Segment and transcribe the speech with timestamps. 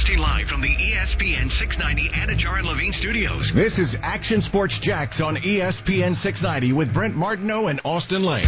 [0.00, 3.52] Broadcasting live from the ESPN 690 Anajar and Levine studios.
[3.52, 8.46] This is Action Sports Jax on ESPN 690 with Brent Martineau and Austin Lane.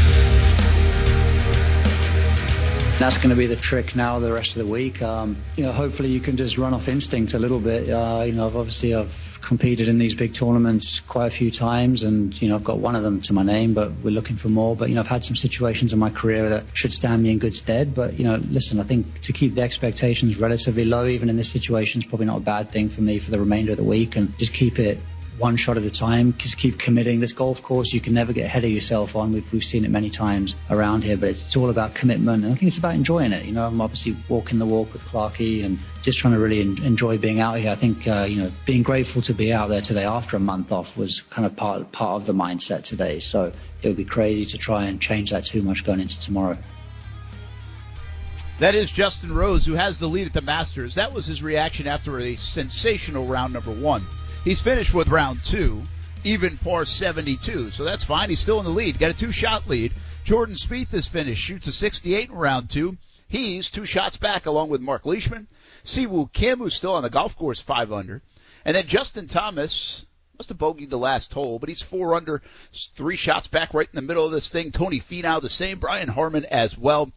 [2.99, 5.03] That's going to be the trick now the rest of the week.
[5.03, 7.87] Um, you know, hopefully you can just run off instinct a little bit.
[7.87, 12.41] Uh, you know, obviously I've competed in these big tournaments quite a few times, and
[12.41, 14.75] you know I've got one of them to my name, but we're looking for more.
[14.75, 17.39] But you know, I've had some situations in my career that should stand me in
[17.39, 17.95] good stead.
[17.95, 21.51] But you know, listen, I think to keep the expectations relatively low, even in this
[21.51, 24.17] situation, is probably not a bad thing for me for the remainder of the week,
[24.17, 24.99] and just keep it
[25.39, 26.35] one shot at a time.
[26.37, 27.21] Just keep committing.
[27.21, 29.33] This golf course, you can never get ahead of yourself on.
[29.33, 32.45] We've, we've seen it many times around here, but it's, it's all about commitment.
[32.45, 33.45] And I think it's about enjoying it.
[33.45, 36.83] You know, I'm obviously walking the walk with Clarky and just trying to really en-
[36.83, 37.71] enjoy being out here.
[37.71, 40.73] I think, uh, you know, being grateful to be out there today after a month
[40.73, 43.19] off was kind of part, part of the mindset today.
[43.21, 46.59] So it would be crazy to try and change that too much going into tomorrow.
[48.59, 50.95] That is Justin Rose, who has the lead at the Masters.
[50.95, 54.07] That was his reaction after a sensational round number one.
[54.45, 55.85] He's finished with round two,
[56.25, 58.29] even par 72, so that's fine.
[58.29, 58.99] He's still in the lead.
[58.99, 59.93] Got a two shot lead.
[60.25, 62.97] Jordan Spieth is finished, shoots a 68 in round two.
[63.29, 65.47] He's two shots back along with Mark Leishman.
[65.85, 68.21] Si Woo Kim, who's still on the golf course, five under.
[68.65, 72.43] And then Justin Thomas, must have bogeyed the last hole, but he's four under,
[72.97, 74.73] three shots back right in the middle of this thing.
[74.73, 77.13] Tony Finau the same, Brian Harman as well.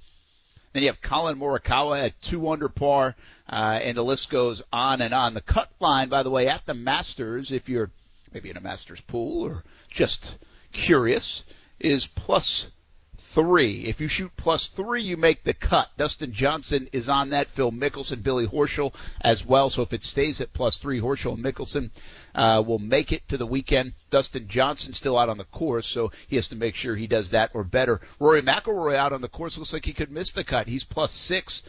[0.76, 3.16] Then you have Collin Morikawa at two under par,
[3.50, 5.34] uh, and the list goes on and on.
[5.34, 7.92] The cut line, by the way, at the Masters, if you're
[8.34, 10.38] maybe in a Masters pool or just
[10.74, 11.46] curious,
[11.80, 12.72] is plus
[13.36, 13.84] three.
[13.84, 15.90] If you shoot plus three, you make the cut.
[15.98, 17.50] Dustin Johnson is on that.
[17.50, 19.70] Phil Mickelson, Billy Horschel as well.
[19.70, 21.92] So if it stays at plus three, Horschel and Mickelson
[22.34, 23.92] uh, will make it to the weekend.
[24.10, 27.32] Dustin Johnson still out on the course, so he has to make sure he does
[27.32, 28.00] that or better.
[28.20, 30.70] Rory McIlroy out on the course looks like he could miss the cut.
[30.70, 31.62] He's plus six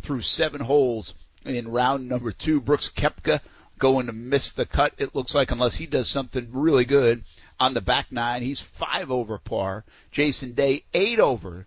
[0.00, 2.60] through seven holes in round number two.
[2.60, 3.40] Brooks Koepka
[3.78, 4.92] going to miss the cut.
[4.98, 7.22] It looks like unless he does something really good
[7.62, 8.42] on the back nine.
[8.42, 9.84] He's five over par.
[10.10, 11.66] Jason Day eight over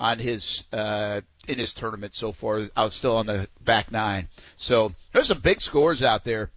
[0.00, 2.62] on his uh, in his tournament so far.
[2.76, 4.28] Out still on the back nine.
[4.56, 6.50] So there's some big scores out there.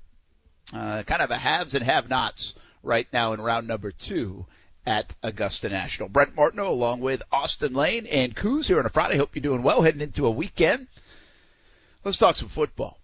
[0.73, 2.53] Uh, kind of a haves and have-nots
[2.83, 4.45] right now in round number two
[4.85, 6.07] at Augusta National.
[6.09, 9.17] Brent Martineau along with Austin Lane and Coos here on a Friday.
[9.17, 10.87] Hope you're doing well heading into a weekend.
[12.05, 12.97] Let's talk some football.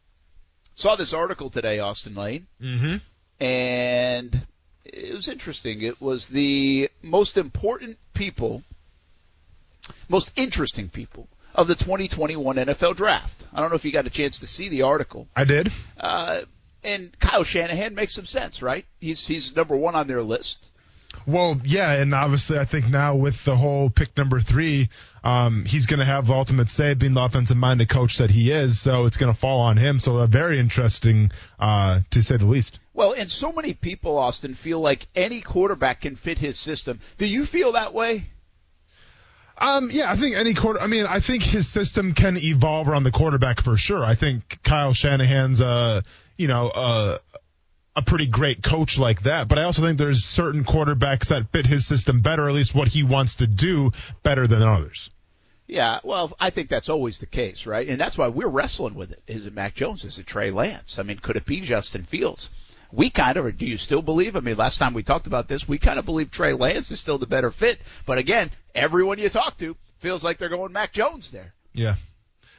[0.76, 2.98] Saw this article today, Austin Lane, Mm-hmm.
[3.44, 4.46] and
[4.96, 5.82] it was interesting.
[5.82, 8.64] It was the most important people,
[10.08, 13.46] most interesting people of the 2021 NFL draft.
[13.54, 15.28] I don't know if you got a chance to see the article.
[15.36, 15.72] I did.
[15.98, 16.42] Uh,
[16.84, 18.86] and Kyle Shanahan makes some sense, right?
[19.00, 20.72] He's he's number one on their list.
[21.28, 24.90] Well, yeah, and obviously I think now with the whole pick number three,
[25.24, 28.80] um, he's going to have the ultimate say, being the offensive-minded coach that he is.
[28.80, 30.00] So it's going to fall on him.
[30.00, 32.78] So uh, very interesting, uh, to say the least.
[32.94, 37.00] Well, and so many people, Austin, feel like any quarterback can fit his system.
[37.18, 38.26] Do you feel that way?
[39.58, 40.82] Um, yeah, I think any quarter.
[40.82, 44.04] I mean, I think his system can evolve around the quarterback for sure.
[44.04, 46.02] I think Kyle Shanahan's, uh,
[46.38, 47.18] you know, uh,
[47.96, 49.48] a pretty great coach like that.
[49.48, 52.90] But I also think there's certain quarterbacks that fit his system better, at least what
[52.90, 53.92] he wants to do
[54.24, 55.10] better than others.
[55.68, 57.88] Yeah, well, I think that's always the case, right?
[57.88, 59.22] And that's why we're wrestling with it.
[59.26, 60.04] Is it Mac Jones?
[60.04, 61.00] Is it Trey Lance?
[61.00, 62.50] I mean, could it be Justin Fields?
[62.92, 64.36] We kind of, or do you still believe?
[64.36, 67.00] I mean, last time we talked about this, we kind of believe Trey Lance is
[67.00, 67.80] still the better fit.
[68.06, 71.54] But again, everyone you talk to feels like they're going Mac Jones there.
[71.74, 71.96] Yeah.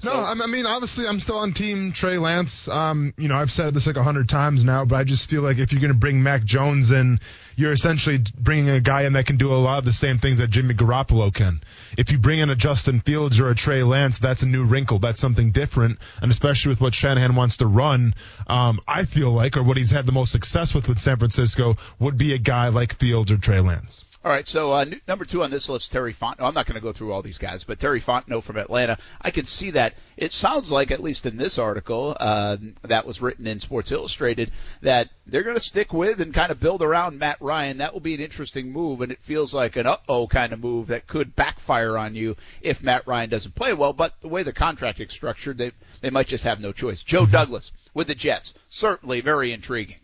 [0.04, 2.68] No, So- I I mean, obviously, I'm still on team Trey Lance.
[2.68, 5.42] Um, you know, I've said this like a hundred times now, but I just feel
[5.42, 7.18] like if you're going to bring Mac Jones in,
[7.56, 10.38] you're essentially bringing a guy in that can do a lot of the same things
[10.38, 11.62] that Jimmy Garoppolo can.
[11.96, 14.98] If you bring in a Justin Fields or a Trey Lance, that's a new wrinkle.
[14.98, 18.14] That's something different, and especially with what Shanahan wants to run,
[18.46, 21.76] um, I feel like, or what he's had the most success with with San Francisco,
[21.98, 24.04] would be a guy like Fields or Trey Lance.
[24.26, 26.48] All right, so uh, number two on this list, Terry Fontenot.
[26.48, 28.98] I'm not going to go through all these guys, but Terry Fontenot from Atlanta.
[29.20, 29.94] I can see that.
[30.16, 34.50] It sounds like, at least in this article uh, that was written in Sports Illustrated,
[34.82, 37.78] that they're going to stick with and kind of build around Matt Ryan.
[37.78, 40.88] That will be an interesting move, and it feels like an uh-oh kind of move
[40.88, 43.92] that could backfire on you if Matt Ryan doesn't play well.
[43.92, 47.02] But the way the contract is structured, they they might just have no choice.
[47.02, 49.96] Joe Douglas with the Jets, certainly very intriguing.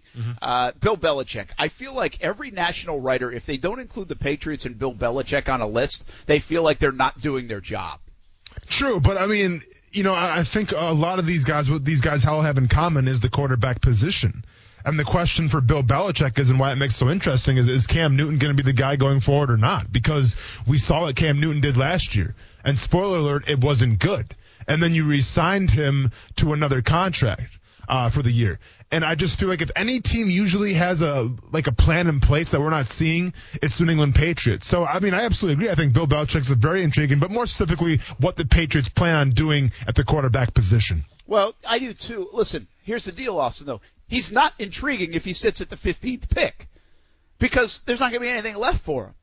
[0.43, 1.49] Uh, Bill Belichick.
[1.59, 5.53] I feel like every national writer, if they don't include the Patriots and Bill Belichick
[5.53, 7.99] on a list, they feel like they're not doing their job.
[8.69, 11.85] True, but I mean, you know, I I think a lot of these guys, what
[11.85, 14.45] these guys all have in common is the quarterback position.
[14.85, 17.69] And the question for Bill Belichick is, and why it makes it so interesting, is
[17.69, 19.93] is Cam Newton going to be the guy going forward or not?
[19.93, 20.37] Because
[20.67, 22.35] we saw what Cam Newton did last year,
[22.65, 24.35] and spoiler alert, it wasn't good.
[24.69, 27.59] And then you re-signed him to another contract.
[27.89, 28.59] uh, for the year.
[28.91, 32.21] And I just feel like if any team usually has a like a plan in
[32.21, 33.33] place that we're not seeing,
[33.63, 34.67] it's the New England Patriots.
[34.67, 35.73] So I mean, I absolutely agree.
[35.73, 39.31] I think Bill Belichick's a very intriguing, but more specifically, what the Patriots plan on
[39.31, 41.05] doing at the quarterback position.
[41.27, 42.29] Well, I do too.
[42.33, 43.67] Listen, here's the deal, Austin.
[43.67, 43.81] Though
[44.13, 46.69] he's not intriguing if he sits at the 15th pick,
[47.39, 49.15] because there's not going to be anything left for him.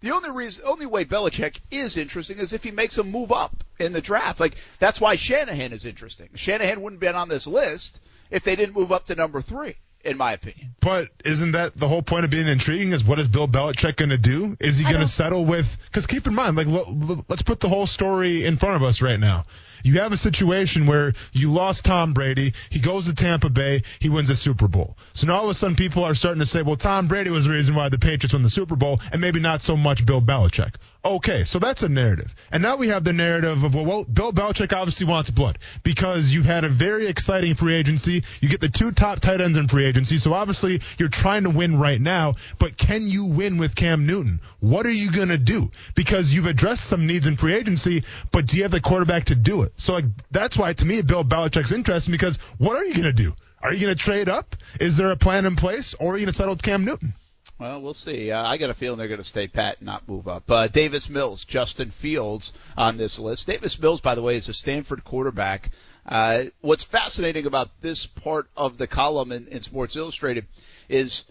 [0.00, 3.64] The only reason, only way Belichick is interesting is if he makes a move up
[3.80, 4.38] in the draft.
[4.38, 6.28] Like that's why Shanahan is interesting.
[6.36, 7.98] Shanahan wouldn't have been on this list
[8.30, 10.76] if they didn't move up to number three, in my opinion.
[10.80, 12.92] But isn't that the whole point of being intriguing?
[12.92, 14.56] Is what is Bill Belichick going to do?
[14.60, 15.76] Is he going to settle with?
[15.86, 16.68] Because keep in mind, like
[17.28, 19.44] let's put the whole story in front of us right now.
[19.86, 22.54] You have a situation where you lost Tom Brady.
[22.70, 23.84] He goes to Tampa Bay.
[24.00, 24.98] He wins a Super Bowl.
[25.12, 27.44] So now all of a sudden people are starting to say, well, Tom Brady was
[27.44, 30.20] the reason why the Patriots won the Super Bowl and maybe not so much Bill
[30.20, 30.74] Belichick.
[31.06, 32.34] Okay, so that's a narrative.
[32.50, 36.42] And now we have the narrative of, well, Bill Belichick obviously wants blood because you
[36.42, 38.24] had a very exciting free agency.
[38.40, 40.18] You get the two top tight ends in free agency.
[40.18, 44.40] So obviously you're trying to win right now, but can you win with Cam Newton?
[44.58, 45.70] What are you going to do?
[45.94, 49.36] Because you've addressed some needs in free agency, but do you have the quarterback to
[49.36, 49.74] do it?
[49.76, 53.12] So like that's why to me Bill Belichick's interesting because what are you going to
[53.12, 53.32] do?
[53.62, 54.56] Are you going to trade up?
[54.80, 57.14] Is there a plan in place, or are you going to settle with Cam Newton?
[57.58, 58.30] Well, we'll see.
[58.30, 60.50] Uh, I got a feeling they're going to stay pat and not move up.
[60.50, 63.46] Uh, Davis Mills, Justin Fields on this list.
[63.46, 65.70] Davis Mills, by the way, is a Stanford quarterback.
[66.04, 70.46] Uh, what's fascinating about this part of the column in, in Sports Illustrated
[70.88, 71.24] is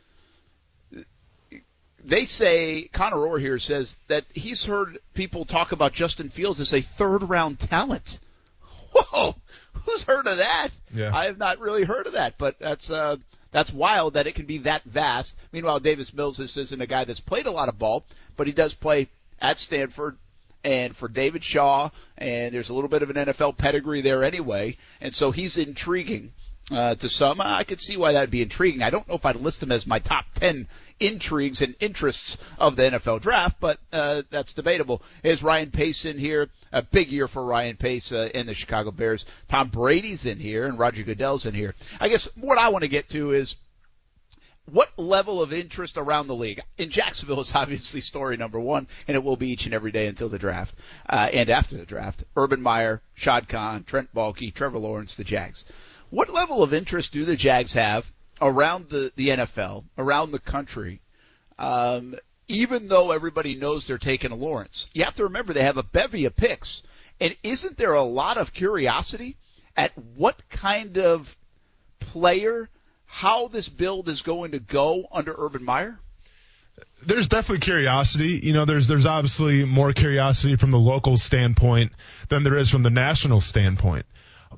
[2.03, 6.73] they say Connor Orr here says that he's heard people talk about Justin Fields as
[6.73, 8.19] a third round talent.
[8.91, 9.35] Whoa,
[9.73, 10.69] who's heard of that?
[10.93, 11.15] Yeah.
[11.15, 13.17] I have not really heard of that, but that's uh,
[13.55, 15.37] that's wild that it can be that vast.
[15.53, 18.03] Meanwhile, Davis Mills this isn't a guy that's played a lot of ball,
[18.35, 19.07] but he does play
[19.39, 20.17] at Stanford
[20.65, 24.75] and for David Shaw, and there's a little bit of an NFL pedigree there anyway,
[24.99, 26.33] and so he's intriguing
[26.71, 27.39] uh, to some.
[27.41, 28.81] I could see why that'd be intriguing.
[28.81, 30.67] I don't know if I'd list him as my top 10
[30.99, 35.01] intrigues and interests of the NFL draft, but uh, that's debatable.
[35.23, 36.49] Is Ryan Pace in here?
[36.71, 39.25] A big year for Ryan Pace uh, in the Chicago Bears.
[39.47, 41.75] Tom Brady's in here, and Roger Goodell's in here.
[41.99, 43.55] I guess what I want to get to is
[44.71, 46.61] what level of interest around the league?
[46.77, 50.07] In Jacksonville is obviously story number one, and it will be each and every day
[50.07, 50.75] until the draft
[51.07, 52.23] uh, and after the draft.
[52.35, 55.65] Urban Meyer, Shad Khan, Trent Baalke, Trevor Lawrence, the Jags.
[56.15, 58.09] What level of interest do the Jags have
[58.39, 61.01] around the, the NFL, around the country,
[61.59, 62.15] um,
[62.47, 64.89] even though everybody knows they're taking a Lawrence?
[64.93, 66.83] You have to remember they have a bevy of picks.
[67.19, 69.35] And isn't there a lot of curiosity
[69.75, 71.35] at what kind of
[71.99, 72.69] player,
[73.05, 75.99] how this build is going to go under Urban Meyer?
[77.05, 78.39] there's definitely curiosity.
[78.41, 81.91] You know, there's there's obviously more curiosity from the local standpoint
[82.29, 84.05] than there is from the national standpoint.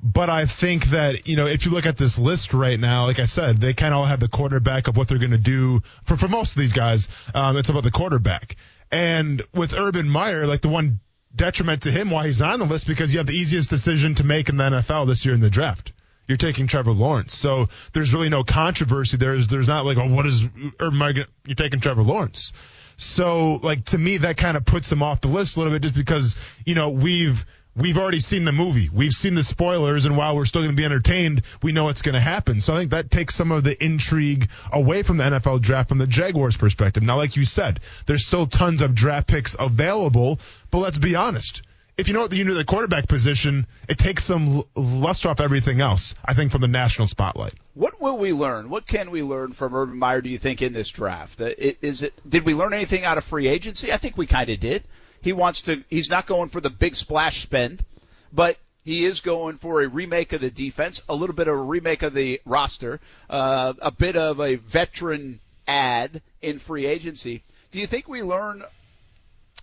[0.02, 3.18] But I think that, you know, if you look at this list right now, like
[3.18, 5.80] I said, they kind of all have the quarterback of what they're going to do.
[6.04, 8.56] For, for most of these guys, um, it's about the quarterback.
[8.90, 11.00] And with Urban Meyer, like the one
[11.34, 14.14] detriment to him why he's not on the list because you have the easiest decision
[14.16, 15.92] to make in the NFL this year in the draft.
[16.26, 17.36] You're taking Trevor Lawrence.
[17.36, 19.16] So there's really no controversy.
[19.16, 20.44] There's, there's not like, oh, what is
[20.78, 21.26] Urban Meyer?
[21.46, 22.52] You're taking Trevor Lawrence.
[22.98, 25.82] So like to me, that kind of puts him off the list a little bit
[25.82, 26.36] just because,
[26.66, 27.46] you know, we've,
[27.78, 28.88] we've already seen the movie.
[28.92, 32.02] We've seen the spoilers, and while we're still going to be entertained, we know what's
[32.02, 32.60] going to happen.
[32.60, 35.98] So I think that takes some of the intrigue away from the NFL draft from
[35.98, 37.02] the Jaguars' perspective.
[37.02, 41.62] Now, like you said, there's still tons of draft picks available, but let's be honest.
[41.96, 45.80] If you know what you know the quarterback position, it takes some luster off everything
[45.80, 46.14] else.
[46.24, 47.54] I think from the national spotlight.
[47.74, 48.70] What will we learn?
[48.70, 50.20] What can we learn from Urban Meyer?
[50.20, 51.40] Do you think in this draft?
[51.40, 52.14] Uh, is it?
[52.28, 53.92] Did we learn anything out of free agency?
[53.92, 54.84] I think we kind of did.
[55.20, 55.82] He wants to.
[55.88, 57.84] He's not going for the big splash spend,
[58.32, 61.62] but he is going for a remake of the defense, a little bit of a
[61.62, 67.42] remake of the roster, uh, a bit of a veteran ad in free agency.
[67.70, 68.62] Do you think we learn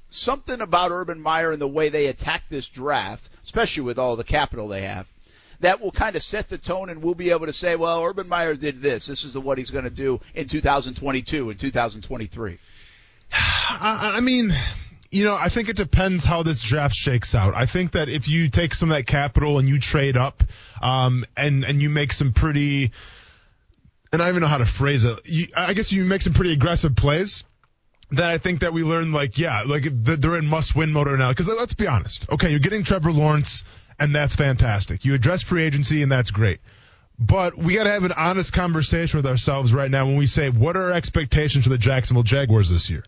[0.10, 4.24] something about Urban Meyer and the way they attack this draft, especially with all the
[4.24, 5.08] capital they have?
[5.62, 8.28] That will kind of set the tone, and we'll be able to say, "Well, Urban
[8.28, 9.08] Meyer did this.
[9.08, 12.60] This is what he's going to do in 2022 and 2023."
[13.32, 14.54] I mean,
[15.12, 17.56] you know, I think it depends how this draft shakes out.
[17.56, 20.44] I think that if you take some of that capital and you trade up,
[20.82, 22.92] um, and and you make some pretty,
[24.12, 25.20] and I don't even know how to phrase it.
[25.26, 27.44] You, I guess you make some pretty aggressive plays.
[28.12, 31.30] Then I think that we learned like, yeah, like they're in must-win mode now.
[31.30, 33.64] Because let's be honest, okay, you're getting Trevor Lawrence,
[33.98, 35.06] and that's fantastic.
[35.06, 36.60] You address free agency, and that's great.
[37.18, 40.50] But we got to have an honest conversation with ourselves right now when we say,
[40.50, 43.04] what are our expectations for the Jacksonville Jaguars this year?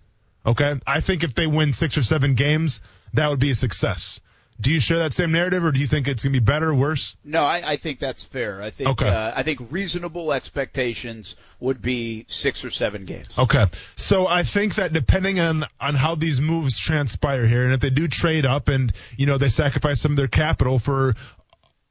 [0.48, 0.80] Okay.
[0.88, 2.80] I think if they win six or seven games,
[3.14, 4.20] that would be a success.
[4.60, 6.70] Do you share that same narrative, or do you think it's going to be better,
[6.70, 7.16] or worse?
[7.24, 8.60] No, I, I think that's fair.
[8.60, 9.08] I think Okay.
[9.08, 13.28] uh, I think reasonable expectations would be six or seven games.
[13.38, 13.66] Okay.
[13.98, 17.92] So I think that depending on on how these moves transpire here, and if they
[17.92, 21.14] do trade up and you know they sacrifice some of their capital for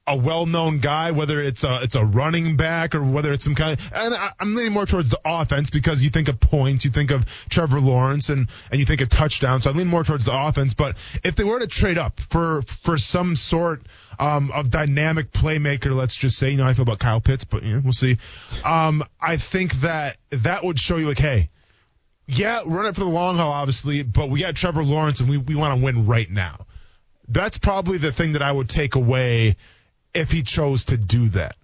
[0.07, 3.79] a well-known guy, whether it's a it's a running back or whether it's some kind.
[3.79, 6.91] Of, and I, I'm leaning more towards the offense because you think of points, you
[6.91, 9.65] think of Trevor Lawrence, and and you think of touchdowns.
[9.65, 10.75] So I lean more towards the offense.
[10.75, 13.83] But if they were to trade up for for some sort
[14.19, 17.63] um, of dynamic playmaker, let's just say, you know, I feel about Kyle Pitts, but
[17.63, 18.19] you know, we'll see.
[18.65, 21.49] Um, I think that that would show you like, hey,
[22.29, 25.37] yeah, run it for the long haul, obviously, but we got Trevor Lawrence and we,
[25.37, 26.67] we want to win right now.
[27.29, 29.57] That's probably the thing that I would take away
[30.15, 31.57] if he chose to do that.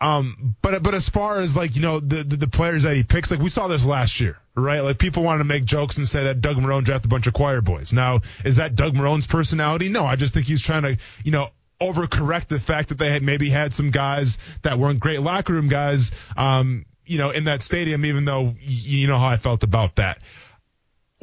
[0.00, 3.04] Um, but but as far as like you know the, the the players that he
[3.04, 4.80] picks, like we saw this last year, right?
[4.80, 7.32] Like people wanted to make jokes and say that Doug Marrone drafted a bunch of
[7.32, 7.92] choir boys.
[7.92, 9.88] Now, is that Doug Marrone's personality?
[9.88, 11.48] No, I just think he's trying to you know
[11.80, 15.68] overcorrect the fact that they had maybe had some guys that weren't great locker room
[15.68, 18.04] guys, um, you know, in that stadium.
[18.04, 20.18] Even though you know how I felt about that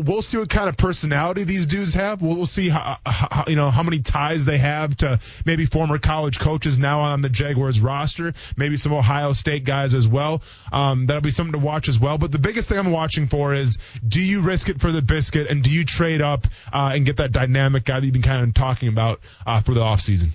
[0.02, 2.22] we'll see what kind of personality these dudes have.
[2.22, 5.98] We'll, we'll see how, how you know how many ties they have to maybe former
[6.00, 10.42] college coaches now on the Jaguars roster, maybe some Ohio State guys as well.
[10.72, 12.18] Um, that'll be something to watch as well.
[12.18, 15.50] But the biggest thing I'm watching for is do you risk it for the biscuit
[15.50, 18.44] and do you trade up uh, and get that dynamic guy that you've been kind
[18.44, 20.30] of talking about uh, for the offseason?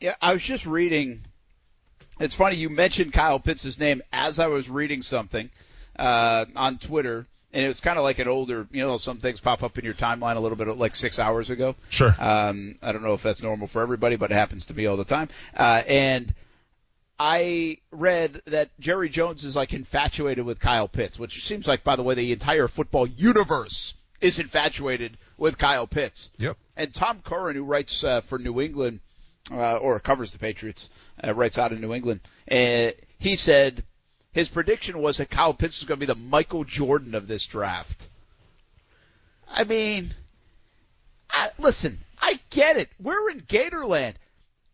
[0.00, 1.20] Yeah, I was just reading.
[2.20, 5.50] It's funny you mentioned Kyle Pitts' name as I was reading something
[5.98, 9.40] uh, on Twitter, and it was kind of like an older, you know, some things
[9.40, 11.76] pop up in your timeline a little bit like six hours ago.
[11.88, 12.14] Sure.
[12.18, 14.96] Um, I don't know if that's normal for everybody, but it happens to me all
[14.96, 15.28] the time.
[15.56, 16.34] Uh, and
[17.18, 21.96] I read that Jerry Jones is like infatuated with Kyle Pitts, which seems like, by
[21.96, 26.30] the way, the entire football universe is infatuated with Kyle Pitts.
[26.36, 26.56] Yep.
[26.76, 29.00] And Tom Curran, who writes uh, for New England,
[29.50, 30.90] uh, or covers the Patriots,
[31.24, 33.82] uh, writes out in New England, uh, he said
[34.32, 37.46] his prediction was that Kyle Pitts was going to be the Michael Jordan of this
[37.46, 38.08] draft.
[39.48, 40.14] I mean,
[41.30, 42.90] I, listen, I get it.
[43.00, 44.14] We're in Gatorland.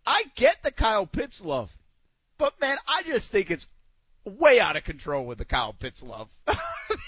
[0.06, 1.75] I get the Kyle Pitts love.
[2.37, 3.66] But man, I just think it's
[4.25, 6.30] way out of control with the Kyle Pitts love.
[6.49, 6.56] I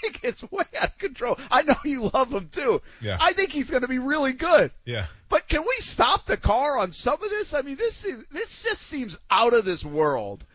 [0.01, 1.37] think it's way out of control.
[1.51, 2.81] I know you love him too.
[3.01, 3.17] Yeah.
[3.19, 4.71] I think he's going to be really good.
[4.85, 5.07] Yeah.
[5.29, 7.53] But can we stop the car on some of this?
[7.53, 10.45] I mean, this is, this just seems out of this world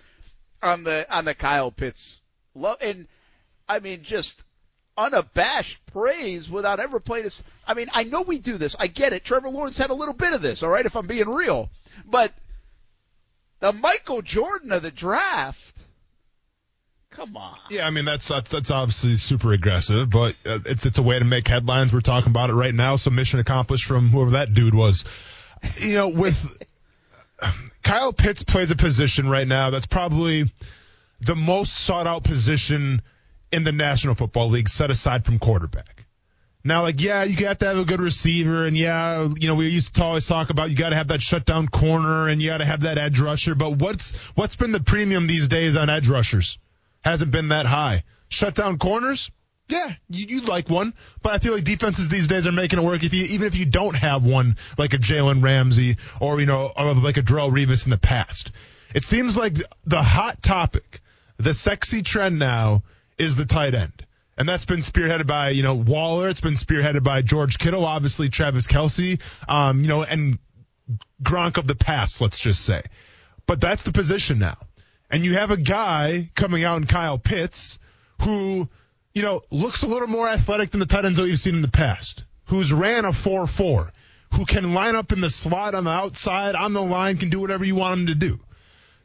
[0.62, 2.20] on the on the Kyle Pitts
[2.54, 3.06] love, and
[3.68, 4.44] I mean just
[4.96, 7.42] unabashed praise without ever playing this.
[7.66, 8.76] I mean, I know we do this.
[8.78, 9.24] I get it.
[9.24, 11.70] Trevor Lawrence had a little bit of this, all right, if I'm being real.
[12.04, 12.32] But
[13.60, 15.76] the Michael Jordan of the draft,
[17.10, 17.58] come on.
[17.70, 21.18] Yeah, I mean that's that's that's obviously super aggressive, but uh, it's it's a way
[21.18, 21.92] to make headlines.
[21.92, 25.04] We're talking about it right now, so mission accomplished from whoever that dude was.
[25.78, 26.60] You know, with
[27.82, 30.50] Kyle Pitts plays a position right now that's probably
[31.20, 33.02] the most sought out position
[33.52, 36.04] in the National Football League, set aside from quarterback.
[36.64, 39.68] Now, like, yeah, you have to have a good receiver, and yeah, you know, we
[39.68, 42.58] used to always talk about you got to have that shutdown corner, and you got
[42.58, 43.56] to have that edge rusher.
[43.56, 46.58] But what's what's been the premium these days on edge rushers?
[47.04, 48.04] Hasn't been that high.
[48.28, 49.30] Shutdown corners,
[49.68, 50.92] yeah, you, you'd like one,
[51.22, 53.04] but I feel like defenses these days are making it work.
[53.04, 56.70] If you even if you don't have one like a Jalen Ramsey or you know
[56.76, 58.50] or like a Darrelle Revis in the past,
[58.94, 61.00] it seems like the hot topic,
[61.38, 62.82] the sexy trend now
[63.18, 64.06] is the tight end.
[64.36, 66.28] And that's been spearheaded by, you know, Waller.
[66.28, 70.38] It's been spearheaded by George Kittle, obviously Travis Kelce, um, you know, and
[71.22, 72.82] Gronk of the past, let's just say.
[73.46, 74.56] But that's the position now.
[75.10, 77.78] And you have a guy coming out in Kyle Pitts
[78.22, 78.68] who,
[79.14, 81.62] you know, looks a little more athletic than the tight ends that we've seen in
[81.62, 83.90] the past, who's ran a 4-4,
[84.34, 87.40] who can line up in the slot on the outside, on the line, can do
[87.40, 88.40] whatever you want him to do.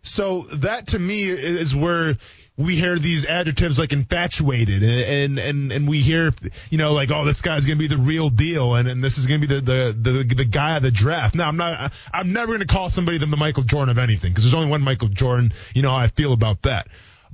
[0.04, 2.16] So that to me is where
[2.58, 6.32] we hear these adjectives like infatuated and, and, and, we hear,
[6.72, 9.20] you know, like, oh, this guy's going to be the real deal and, and this
[9.20, 11.36] is going to be the, the, the, the guy of the draft.
[11.36, 14.44] Now, I'm not, I'm never going to call somebody the Michael Jordan of anything because
[14.44, 15.54] there's only one Michael Jordan.
[15.76, 16.88] You know how I feel about that.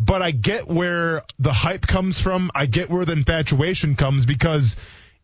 [0.04, 2.52] But I get where the hype comes from.
[2.54, 4.76] I get where the infatuation comes because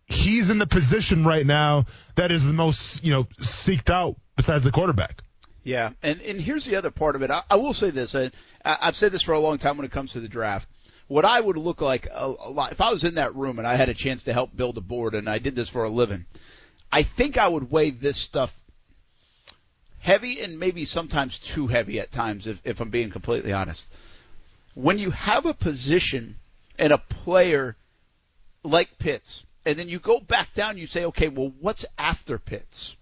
[0.06, 4.64] he's in the position right now that is the most, you know, seeked out besides
[4.64, 5.22] the quarterback.
[5.64, 7.30] Yeah, and and here's the other part of it.
[7.30, 8.16] I, I will say this.
[8.16, 8.32] I,
[8.64, 10.70] I've said this for a long time when it comes to the draft.
[11.08, 13.68] What I would look like a, a lot if I was in that room and
[13.68, 15.90] I had a chance to help build a board and I did this for a
[15.90, 16.26] living,
[16.92, 18.56] I think I would weigh this stuff
[20.00, 23.94] heavy and maybe sometimes too heavy at times if, if I'm being completely honest.
[24.82, 26.38] When you have a position
[26.78, 27.76] and a player
[28.64, 32.96] like Pitts, and then you go back down, you say, okay, well, what's after Pitts?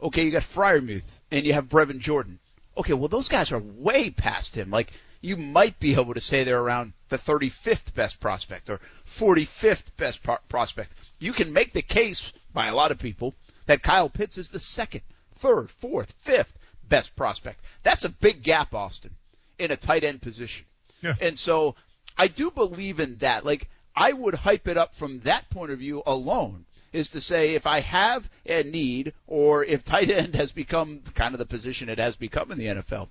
[0.00, 2.38] Okay, you got Freiermuth and you have Brevin Jordan.
[2.76, 4.70] Okay, well those guys are way past him.
[4.70, 9.96] Like you might be able to say they're around the 35th best prospect or 45th
[9.96, 10.92] best pro- prospect.
[11.18, 13.34] You can make the case by a lot of people
[13.66, 15.00] that Kyle Pitts is the second,
[15.34, 16.56] third, fourth, fifth
[16.88, 17.64] best prospect.
[17.82, 19.16] That's a big gap, Austin,
[19.58, 20.66] in a tight end position.
[21.00, 21.14] Yeah.
[21.20, 21.76] And so
[22.16, 23.44] I do believe in that.
[23.44, 27.54] Like I would hype it up from that point of view alone is to say
[27.54, 31.88] if I have a need or if tight end has become kind of the position
[31.88, 33.08] it has become in the NFL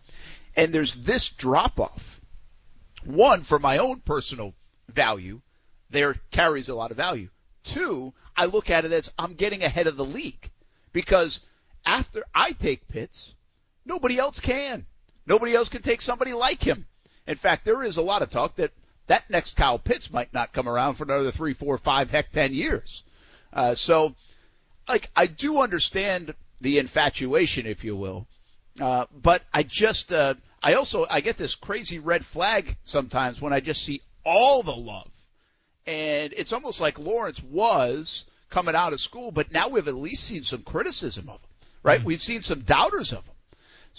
[0.55, 2.19] and there's this drop off.
[3.05, 4.53] One, for my own personal
[4.89, 5.41] value,
[5.89, 7.29] there carries a lot of value.
[7.63, 10.49] Two, I look at it as I'm getting ahead of the league
[10.91, 11.39] because
[11.85, 13.35] after I take Pitts,
[13.85, 14.85] nobody else can.
[15.25, 16.85] Nobody else can take somebody like him.
[17.27, 18.71] In fact, there is a lot of talk that
[19.07, 22.53] that next Kyle Pitts might not come around for another three, four, five, heck, ten
[22.53, 23.03] years.
[23.53, 24.15] Uh, so,
[24.87, 28.27] like, I do understand the infatuation, if you will,
[28.81, 33.53] uh, but I just, uh, I also, I get this crazy red flag sometimes when
[33.53, 35.11] I just see all the love.
[35.85, 40.23] And it's almost like Lawrence was coming out of school, but now we've at least
[40.23, 41.49] seen some criticism of him,
[41.83, 41.99] right?
[41.99, 42.07] Mm-hmm.
[42.07, 43.33] We've seen some doubters of him.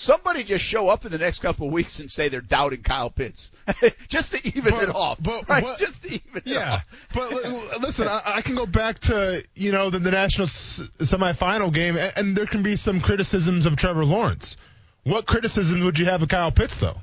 [0.01, 3.11] Somebody just show up in the next couple of weeks and say they're doubting Kyle
[3.11, 3.51] Pitts,
[4.09, 5.19] just to even but, it off.
[5.21, 5.65] But, right?
[5.65, 6.55] What, just to even yeah.
[6.55, 6.87] it off.
[7.17, 7.69] Yeah.
[7.73, 11.75] But listen, I, I, can go back to you know the, the national s- semifinal
[11.75, 14.57] game, and, and there can be some criticisms of Trevor Lawrence.
[15.03, 16.99] What criticism would you have of Kyle Pitts, though?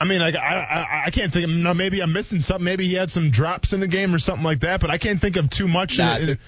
[0.00, 1.44] I mean, I, I, I can't think.
[1.44, 2.64] Of, maybe I'm missing something.
[2.64, 4.80] Maybe he had some drops in the game or something like that.
[4.80, 5.98] But I can't think of too much.
[5.98, 6.38] Nah, in, to,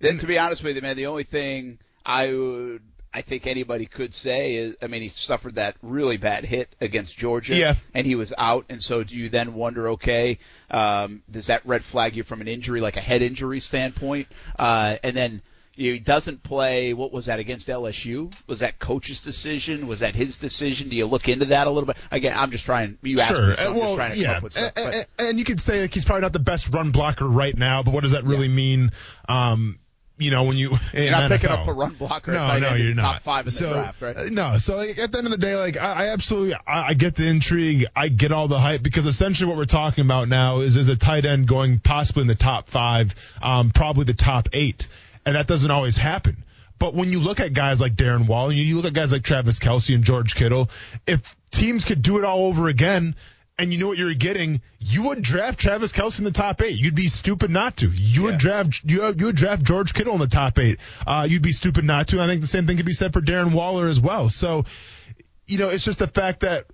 [0.00, 2.82] in, to be honest with you, man, the only thing I would,
[3.14, 7.16] I think anybody could say is, I mean, he suffered that really bad hit against
[7.16, 7.74] Georgia, yeah.
[7.94, 8.66] and he was out.
[8.68, 10.38] And so, do you then wonder, okay,
[10.70, 14.26] um, does that red flag you from an injury, like a head injury standpoint?
[14.58, 15.42] Uh, and then
[15.76, 16.92] he doesn't play.
[16.92, 18.32] What was that against LSU?
[18.46, 19.86] Was that coach's decision?
[19.86, 20.88] Was that his decision?
[20.88, 21.96] Do you look into that a little bit?
[22.10, 22.98] Again, I'm just trying.
[23.02, 23.50] You asked sure.
[23.50, 24.26] me, so I'm well, just trying to yeah.
[24.26, 24.72] come up with stuff.
[24.76, 27.56] And, and, and, you could say like he's probably not the best run blocker right
[27.56, 28.54] now, but what does that really yeah.
[28.54, 28.90] mean?
[29.28, 29.78] Um,
[30.16, 31.34] you know, when you you're not NFL.
[31.34, 32.32] picking up a run blocker.
[32.32, 33.14] No, no, you're not.
[33.14, 34.16] Top five in so, the draft, right?
[34.16, 36.88] Uh, no, so like, at the end of the day, like I, I absolutely, I,
[36.88, 40.28] I, get the intrigue, I get all the hype because essentially what we're talking about
[40.28, 44.14] now is is a tight end going possibly in the top five, um, probably the
[44.14, 44.88] top eight,
[45.26, 46.36] and that doesn't always happen.
[46.78, 49.58] But when you look at guys like Darren Waller, you look at guys like Travis
[49.58, 50.70] Kelce and George Kittle,
[51.06, 53.14] if teams could do it all over again,
[53.58, 56.76] and you know what you're getting, you would draft Travis Kelce in the top eight.
[56.76, 57.88] You'd be stupid not to.
[57.88, 58.30] You yeah.
[58.30, 60.78] would draft you, you would draft George Kittle in the top eight.
[61.06, 62.20] Uh, you'd be stupid not to.
[62.20, 64.28] I think the same thing could be said for Darren Waller as well.
[64.28, 64.64] So,
[65.46, 66.64] you know, it's just the fact that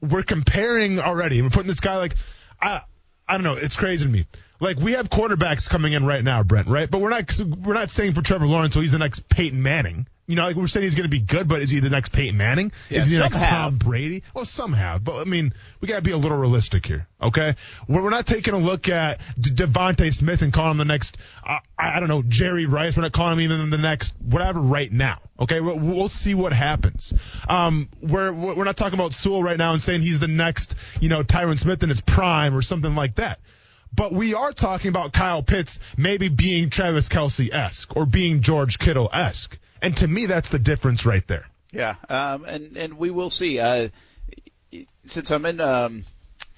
[0.00, 1.42] we're comparing already.
[1.42, 2.14] We're putting this guy like,
[2.60, 2.82] I
[3.28, 3.54] I don't know.
[3.54, 4.26] It's crazy to me.
[4.60, 6.90] Like we have quarterbacks coming in right now, Brent, right?
[6.90, 7.32] But we're not
[7.64, 10.06] we're not saying for Trevor Lawrence, well, he's the next Peyton Manning.
[10.26, 12.12] You know, like we're saying he's going to be good, but is he the next
[12.12, 12.70] Peyton Manning?
[12.90, 13.50] Yeah, is he the next have.
[13.50, 14.24] Tom Brady?
[14.34, 17.54] Well, some have, but I mean, we got to be a little realistic here, okay?
[17.88, 21.16] We're, we're not taking a look at D- DeVonta Smith and calling him the next,
[21.46, 22.94] uh, I don't know, Jerry Rice.
[22.94, 25.60] We're not calling him even the next whatever right now, okay?
[25.60, 27.14] We'll, we'll see what happens.
[27.48, 31.08] Um, we're we're not talking about Sewell right now and saying he's the next, you
[31.08, 33.40] know, Tyron Smith in his prime or something like that.
[33.94, 38.78] But we are talking about Kyle Pitts maybe being Travis Kelce esque or being George
[38.78, 39.58] Kittle esque.
[39.80, 41.46] And to me, that's the difference right there.
[41.70, 43.58] Yeah, um, and and we will see.
[43.58, 43.88] Uh,
[45.04, 46.04] since I'm in um,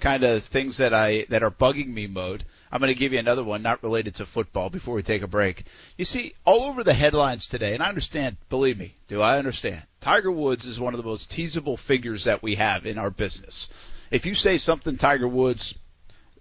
[0.01, 3.19] kind of things that I that are bugging me mode, I'm going to give you
[3.19, 5.65] another one not related to football before we take a break.
[5.97, 8.37] You see, all over the headlines today, and I understand.
[8.49, 9.83] Believe me, do I understand?
[10.01, 13.69] Tiger Woods is one of the most teasable figures that we have in our business.
[14.11, 15.75] If you say something Tiger Woods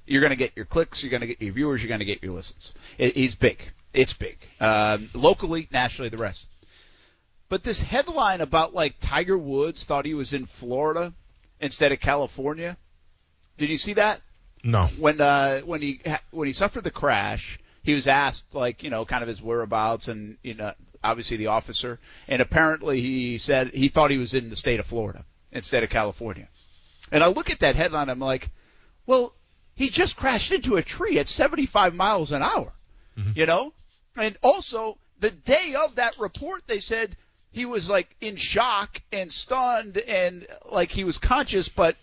[0.10, 2.06] you're going to get your clicks, you're going to get your viewers, you're going to
[2.06, 2.74] get your listens.
[2.98, 3.62] It, he's big.
[3.94, 4.38] It's big.
[4.60, 6.48] Um, locally, nationally, the rest.
[7.50, 11.14] But this headline about like Tiger Woods thought he was in Florida
[11.60, 12.78] instead of California.
[13.58, 14.22] Did you see that?
[14.64, 14.88] No.
[14.98, 19.06] When uh, when he when he suffered the crash, he was asked like you know
[19.06, 23.88] kind of his whereabouts and you know obviously the officer and apparently he said he
[23.88, 26.48] thought he was in the state of Florida instead of California.
[27.12, 28.50] And I look at that headline, I'm like,
[29.08, 29.34] well,
[29.80, 32.74] he just crashed into a tree at 75 miles an hour.
[33.18, 33.32] Mm-hmm.
[33.34, 33.74] You know?
[34.18, 37.16] And also, the day of that report, they said
[37.52, 41.96] he was like in shock and stunned and like he was conscious, but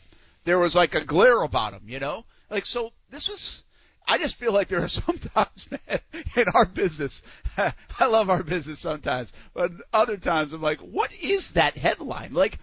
[0.44, 2.24] there was like a glare about him, you know?
[2.48, 3.62] Like, so this was,
[4.08, 6.00] I just feel like there are sometimes, man,
[6.34, 7.20] in our business,
[8.00, 12.32] I love our business sometimes, but other times I'm like, what is that headline?
[12.32, 12.58] Like,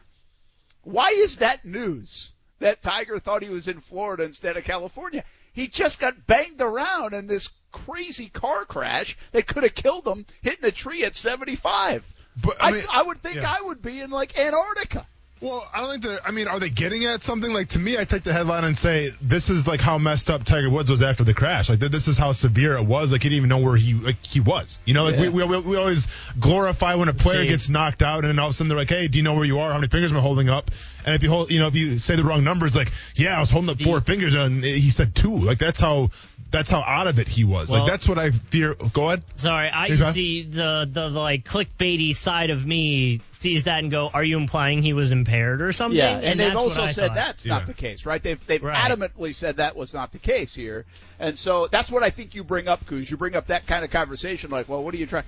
[0.81, 2.33] why is that news?
[2.63, 5.23] That Tiger thought he was in Florida instead of California.
[5.53, 10.25] He just got banged around in this crazy car crash that could have killed him
[10.41, 12.11] hitting a tree at 75.
[12.41, 13.55] But I, I mean, I would think yeah.
[13.59, 15.05] I would be in like Antarctica.
[15.41, 16.25] Well, I don't think they're.
[16.25, 17.51] I mean, are they getting at something?
[17.51, 20.45] Like to me, I take the headline and say this is like how messed up
[20.45, 21.69] Tiger Woods was after the crash.
[21.69, 23.11] Like this is how severe it was.
[23.11, 24.79] Like he didn't even know where he like he was.
[24.85, 25.29] You know, like Yeah.
[25.29, 26.07] we, we we always
[26.39, 27.47] glorify when a player See.
[27.49, 29.33] gets knocked out, and then all of a sudden they're like, hey, do you know
[29.33, 29.69] where you are?
[29.71, 30.71] How many fingers am I holding up?
[31.05, 33.39] And if you hold, you know, if you say the wrong numbers, like yeah, I
[33.39, 35.37] was holding up four fingers, and he said two.
[35.37, 36.11] Like that's how
[36.51, 37.69] that's how out of it he was.
[37.69, 38.75] Well- like that's what I fear.
[38.93, 39.23] Go ahead.
[39.35, 43.91] Sorry, I You see the, the the like clickbaity side of me sees that and
[43.91, 47.07] go, "Are you implying he was impaired or something?" Yeah, and, they've that's also said
[47.07, 47.15] thought.
[47.15, 47.55] that's Yeah.
[47.55, 48.21] not the case, right?
[48.21, 48.75] They've they've Right.
[48.75, 50.85] adamantly said that was not the case here,
[51.19, 53.09] and so that's what I think you bring up, Coos.
[53.11, 55.25] You bring up that kind of conversation, like, well, what are you trying?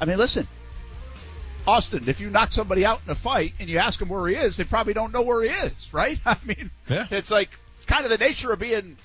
[0.00, 0.46] I mean, listen,
[1.68, 4.34] Austin, if you knock somebody out in a fight and you ask them where he
[4.34, 6.18] is, they probably don't know where he is, right?
[6.24, 7.06] I mean, Yeah.
[7.10, 8.96] it's like it's kind of the nature of being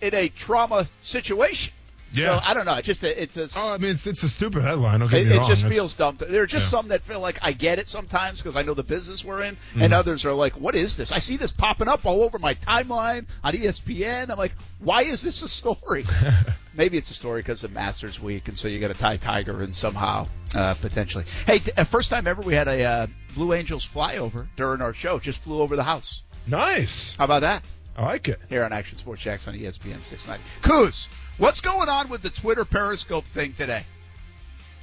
[0.00, 1.72] in a trauma situation.
[2.14, 2.38] Yeah.
[2.38, 2.74] So I don't know.
[2.74, 5.00] It just it's a, Oh, I mean, it's it's a stupid headline.
[5.00, 6.16] Don't it, it just It's- feels dumb.
[6.18, 6.70] There are just Yeah.
[6.70, 9.56] some that feel like I get it sometimes because I know the business we're in,
[9.56, 9.82] Mm-hmm.
[9.82, 11.12] and others are like, "What is this?
[11.12, 15.22] I see this popping up all over my timeline on ESPN." I'm like, "Why is
[15.22, 16.04] this a story?"
[16.76, 19.62] Maybe it's a story because of Masters Week, and so you got to tie Tiger
[19.62, 21.24] in somehow, uh, potentially.
[21.46, 24.92] Hey, t- uh, first time ever we had a uh, Blue Angels flyover during our
[24.92, 25.20] show.
[25.20, 26.22] Just flew over the house.
[26.48, 27.14] nice.
[27.16, 27.62] How about that?
[27.96, 28.40] I like it.
[28.48, 30.42] Here on Action Sports Jax on ESPN 690.
[30.62, 33.84] Coos, what's going on with the Twitter Periscope thing today?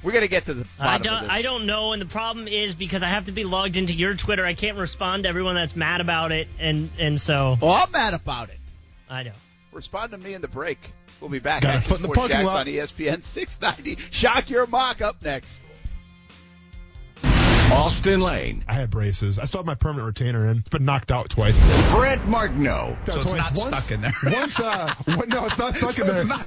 [0.02, 1.30] We're gonna get to the bottom I of don't, this.
[1.30, 4.14] I don't know, and the problem is because I have to be logged into your
[4.14, 7.90] Twitter, I can't respond to everyone that's mad about it, and and so Well, I'm
[7.92, 8.58] mad about it.
[9.08, 9.32] I know.
[9.70, 10.78] Respond to me in the break.
[11.20, 11.62] We'll be back.
[11.62, 12.56] Got a Action in the Sports parking lot.
[12.56, 14.02] on ESPN 690.
[14.10, 15.62] Shock your mock up next.
[17.72, 19.38] Austin Lane, I had braces.
[19.38, 20.58] I still have my permanent retainer in.
[20.58, 21.56] It's been knocked out twice.
[21.90, 22.96] Brent Martineau.
[23.06, 24.12] So it's not stuck in there.
[24.24, 26.24] Once, uh, one- no, it's not stuck in there.
[26.26, 26.46] Not.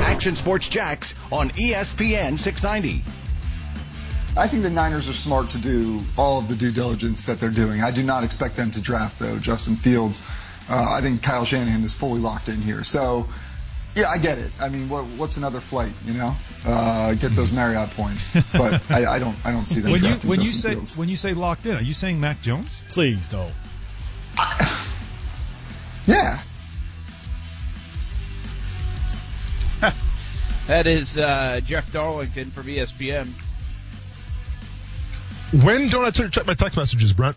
[0.00, 3.02] Action Sports Jax on ESPN 690.
[4.38, 7.50] I think the Niners are smart to do all of the due diligence that they're
[7.50, 7.82] doing.
[7.82, 10.22] I do not expect them to draft though Justin Fields.
[10.68, 12.82] Uh, I think Kyle Shanahan is fully locked in here.
[12.82, 13.28] So,
[13.96, 14.52] yeah, I get it.
[14.60, 15.92] I mean, what, what's another flight?
[16.04, 16.34] You know,
[16.66, 18.36] uh, get those Marriott points.
[18.52, 20.96] But I, I don't, I don't see them When you drafting when you say Fields.
[20.96, 22.82] when you say locked in, are you saying Mac Jones?
[22.90, 23.52] Please don't.
[26.06, 26.38] yeah,
[30.66, 33.28] That is uh, Jeff Darlington from ESPN.
[35.62, 37.36] When don't I check check my text messages, Brent?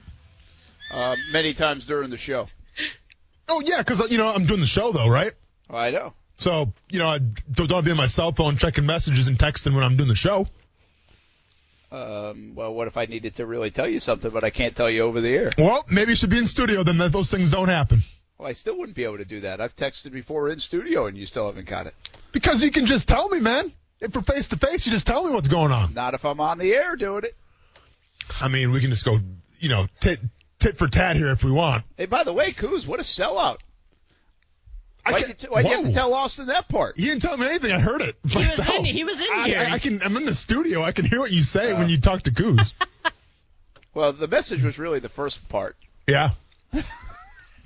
[0.91, 2.48] Uh, many times during the show.
[3.48, 5.32] Oh yeah, because you know I'm doing the show though, right?
[5.69, 6.13] I know.
[6.39, 9.75] So you know I don't, don't be on my cell phone checking messages and texting
[9.75, 10.47] when I'm doing the show.
[11.91, 14.89] Um, well, what if I needed to really tell you something, but I can't tell
[14.89, 15.52] you over the air?
[15.58, 16.97] Well, maybe you should be in studio then.
[16.99, 18.02] That those things don't happen
[18.38, 19.60] Well, I still wouldn't be able to do that.
[19.60, 21.95] I've texted before in studio, and you still haven't got it.
[22.32, 23.71] because you can just tell me, man.
[24.02, 25.93] If we're face to face, you just tell me what's going on.
[25.93, 27.36] Not if I'm on the air doing it.
[28.39, 29.17] I mean, we can just go,
[29.60, 30.19] you know, tit
[30.60, 31.84] tit for tat here if we want.
[31.97, 33.58] Hey, by the way, Coos, what a sellout!
[35.10, 36.98] I Why'd, can't- you, why'd you have to tell Austin that part?
[36.98, 37.72] You didn't tell me anything.
[37.72, 39.60] I heard it He was in, he was in I, here.
[39.60, 40.02] I, I can.
[40.04, 40.82] I'm in the studio.
[40.84, 41.78] I can hear what you say oh.
[41.78, 42.74] when you talk to Goose.
[43.95, 45.76] Well, the message was really the first part.
[46.08, 46.32] yeah.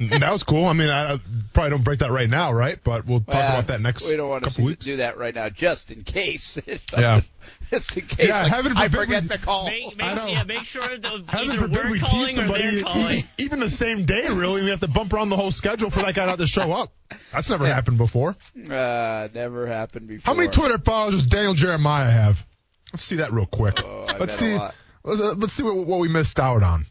[0.09, 0.65] that was cool.
[0.65, 1.19] I mean, I, I
[1.53, 2.77] probably don't break that right now, right?
[2.83, 4.07] But we'll talk well, about that next.
[4.07, 6.57] We don't want to do that right now, just in case.
[6.97, 7.21] yeah.
[7.69, 8.27] Just in case.
[8.29, 9.65] Yeah, like, heaven I forget the call.
[9.65, 14.05] Make, make, yeah, make sure that heaven calling we tease somebody even, even the same
[14.05, 14.27] day.
[14.29, 16.71] Really, we have to bump around the whole schedule for that guy not to show
[16.71, 16.93] up.
[17.31, 17.73] That's never yeah.
[17.73, 18.35] happened before.
[18.55, 20.33] Uh, never happened before.
[20.33, 22.45] How many Twitter followers does Daniel Jeremiah have?
[22.93, 23.83] Let's see that real quick.
[23.83, 24.57] Oh, let's see.
[25.03, 26.85] Let's, uh, let's see what, what, we missed out on.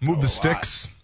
[0.00, 0.86] Move oh, the sticks.
[0.86, 0.94] Lot.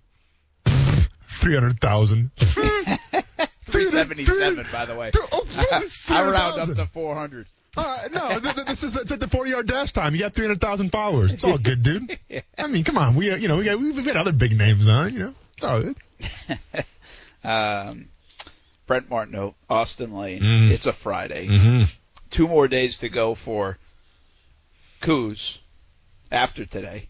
[1.41, 2.31] 300,000.
[2.37, 5.11] 377, by the way.
[5.33, 5.47] Oh,
[6.11, 7.47] I round up to 400.
[7.77, 10.15] Uh, no, this is it's at the 40 yard dash time.
[10.15, 11.33] You got 300,000 followers.
[11.33, 12.19] It's all good, dude.
[12.29, 12.41] yeah.
[12.59, 13.15] I mean, come on.
[13.15, 15.03] We uh, you know we got we've got other big names on.
[15.03, 15.07] Huh?
[15.07, 15.97] You know, it's all good.
[17.45, 18.09] um,
[18.87, 20.43] Brent Martin, Austin Lane.
[20.43, 20.71] Mm.
[20.73, 21.47] It's a Friday.
[21.47, 21.85] Mm-hmm.
[22.31, 23.79] Two more days to go for
[25.01, 25.61] Coos
[26.33, 27.09] after today.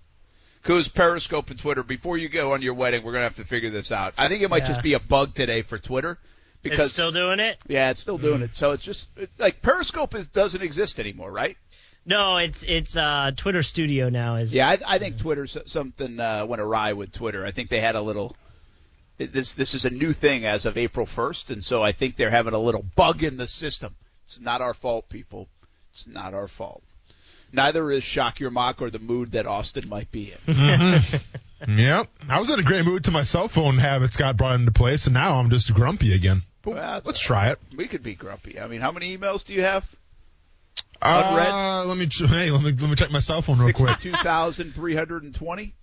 [0.62, 1.82] Coos, Periscope, and Twitter.
[1.82, 4.12] Before you go on your wedding, we're going to have to figure this out.
[4.18, 4.68] I think it might Yeah.
[4.68, 6.18] just be a bug today for Twitter.
[6.62, 7.58] because It's Because still doing it?
[7.66, 8.54] yeah, it's still doing it.
[8.54, 11.56] So it's just it, like Periscope is doesn't exist anymore, right?
[12.04, 14.36] No, it's it's uh Twitter Studio now.
[14.36, 17.44] Is Yeah, I, I think Twitter something uh, went awry with Twitter.
[17.46, 18.36] I think they had a little.
[19.16, 22.30] This this is a new thing as of April 1st, and so I think they're
[22.30, 23.94] having a little bug in the system.
[24.24, 25.48] It's not our fault, people.
[25.92, 26.82] It's not our fault.
[27.52, 31.00] Neither is shock your mock or the mood that Austin might be in.
[31.68, 32.08] Yep.
[32.28, 35.06] I was in a great mood till my cell phone habits got brought into place,
[35.06, 36.42] and now I'm just grumpy again.
[36.64, 37.58] Well, let's try it.
[37.76, 38.58] We could be grumpy.
[38.58, 39.84] I mean, how many emails do you have?
[41.02, 41.48] Unread?
[41.48, 43.90] Uh, let me hey, let me let me check my cell phone real quick.
[43.90, 45.74] Sixty-two thousand three hundred and twenty.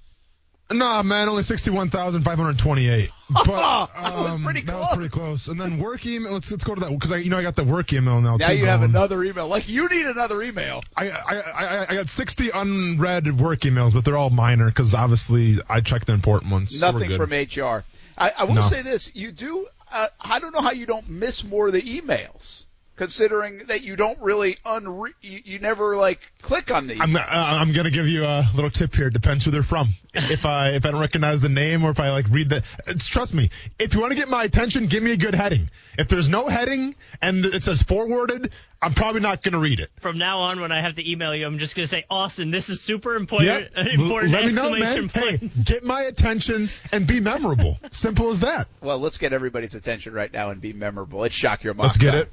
[0.70, 3.10] Nah, man, only sixty-one thousand five hundred twenty-eight.
[3.30, 3.46] But
[3.94, 4.96] That was um, pretty That was close.
[4.98, 5.48] pretty close.
[5.48, 6.34] And then work email.
[6.34, 8.36] Let's let's go to that because I you know I got the work email now.
[8.38, 9.48] Now too you have another email.
[9.48, 10.84] Like you need another email.
[10.96, 15.58] I, I, I, I got 60 unread work emails, but they're all minor because obviously
[15.70, 16.78] I check the important ones.
[16.80, 17.18] Nothing good.
[17.18, 17.84] from HR.
[18.18, 18.62] I, I will No.
[18.62, 19.68] say this: you do.
[19.90, 22.64] Uh, I don't know how you don't miss more of the emails,
[22.98, 27.00] considering that you don't really unre- you, you never like click on these.
[27.00, 29.10] I'm, uh, I'm gonna give you a little tip here.
[29.10, 29.90] Depends who they're from.
[30.14, 33.08] if I if I don't recognize the name or if I like read the, it's,
[33.08, 33.52] trust me.
[33.80, 35.70] If you want to get my attention, give me a good heading.
[35.98, 39.90] If there's no heading and it says forwarded, I'm probably not gonna read it.
[40.02, 42.70] From now on, when I have to email you, I'm just gonna say, Austin, this
[42.70, 43.70] is super important.
[43.76, 43.88] Yep.
[43.94, 45.38] important Let me know, exclamation man.
[45.38, 47.78] Hey, get my attention and be memorable.
[47.92, 48.68] Simple as that.
[48.82, 51.20] well, let's get everybody's attention right now and be memorable.
[51.20, 51.84] Let's shock your mock.
[51.86, 52.22] Let's get time.
[52.22, 52.32] it.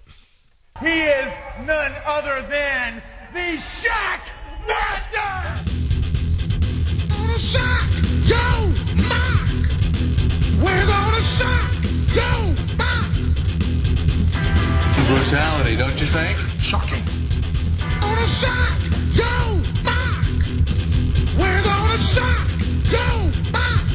[0.80, 3.00] He is none other than
[3.32, 4.26] the Shack
[4.66, 5.70] Master!
[7.08, 7.88] gonna shock
[8.24, 8.72] yo
[9.06, 9.50] mock.
[10.60, 11.70] We're gonna shock
[12.12, 13.12] yo mock.
[15.06, 16.38] Brutality, don't you think?
[16.58, 17.04] Shocking.
[18.00, 18.78] Gonna shock
[19.14, 20.24] yo mock.
[21.38, 22.48] We're gonna shock
[22.90, 23.86] yo mock.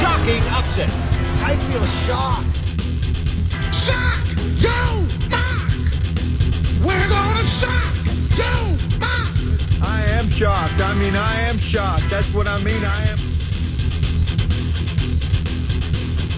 [0.00, 0.88] Shocking upset.
[1.44, 2.56] I feel shocked.
[3.74, 4.21] Shock
[7.62, 9.82] gonna shock yo mock.
[9.82, 10.80] I am shocked.
[10.80, 12.10] I mean, I am shocked.
[12.10, 12.84] That's what I mean.
[12.84, 13.18] I am.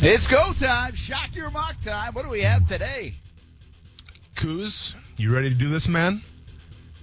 [0.02, 0.94] It's go time.
[0.94, 2.12] Shock your mock time.
[2.12, 3.14] What do we have today?
[4.36, 6.20] Kuz, you ready to do this, man?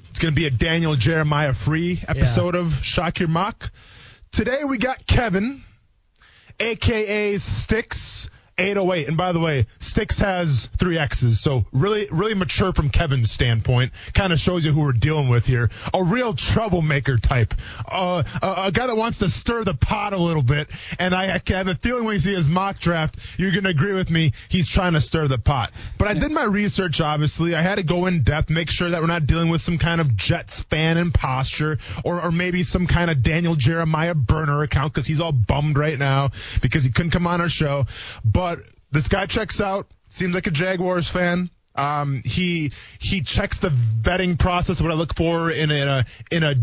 [0.09, 3.71] It's going to be a Daniel Jeremiah free episode of Shock Your Mock.
[4.31, 5.63] Today we got Kevin,
[6.59, 8.29] aka Sticks.
[8.61, 9.07] 808.
[9.07, 13.91] And by the way, Sticks has three X's, so really, really mature from Kevin's standpoint.
[14.13, 15.69] Kind of shows you who we're dealing with here.
[15.93, 17.53] A real troublemaker type.
[17.89, 20.69] Uh, a, a guy that wants to stir the pot a little bit.
[20.99, 23.71] And I, I have a feeling when you see his mock draft, you're going to
[23.71, 24.33] agree with me.
[24.49, 25.71] He's trying to stir the pot.
[25.97, 27.55] But I did my research, obviously.
[27.55, 29.99] I had to go in depth, make sure that we're not dealing with some kind
[29.99, 35.07] of Jets fan imposture or, or maybe some kind of Daniel Jeremiah burner account because
[35.07, 36.29] he's all bummed right now
[36.61, 37.85] because he couldn't come on our show.
[38.23, 38.50] But
[38.91, 39.87] this guy checks out.
[40.09, 41.49] Seems like a Jaguars fan.
[41.73, 44.81] Um, he he checks the vetting process.
[44.81, 46.55] What I look for in a, in a in a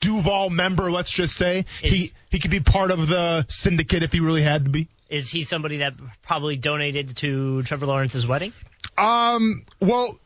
[0.00, 4.12] Duval member, let's just say he Is- he could be part of the syndicate if
[4.12, 4.88] he really had to be.
[5.08, 8.52] Is he somebody that probably donated to Trevor Lawrence's wedding?
[8.98, 10.18] Um, well,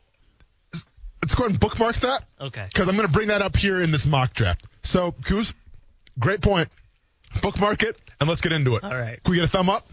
[1.21, 2.65] let's go ahead and bookmark that Okay.
[2.71, 4.67] because I'm going to bring that up here in this mock draft.
[4.83, 5.53] So, Kuz,
[6.19, 6.67] great point.
[7.41, 8.83] Bookmark it and let's get into it.
[8.83, 9.23] All right.
[9.23, 9.87] Can we get a thumb up?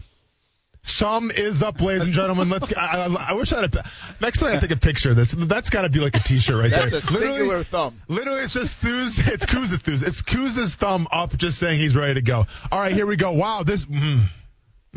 [0.83, 2.49] Thumb is up, ladies and gentlemen.
[2.49, 2.67] Let's.
[2.67, 3.83] Get, I, I, I wish I had a.
[4.19, 5.31] Next time I take a picture of this.
[5.31, 6.89] That's got to be like a T-shirt right there.
[6.89, 7.29] That's there.
[7.29, 8.01] a singular thumb.
[8.07, 9.19] Literally, it's just Thuz.
[9.19, 10.01] It's Kuz's Thuz.
[10.01, 12.47] It's Kuz's thumb up, just saying he's ready to go.
[12.71, 13.31] All right, here we go.
[13.31, 13.85] Wow, this.
[13.85, 14.25] Mm,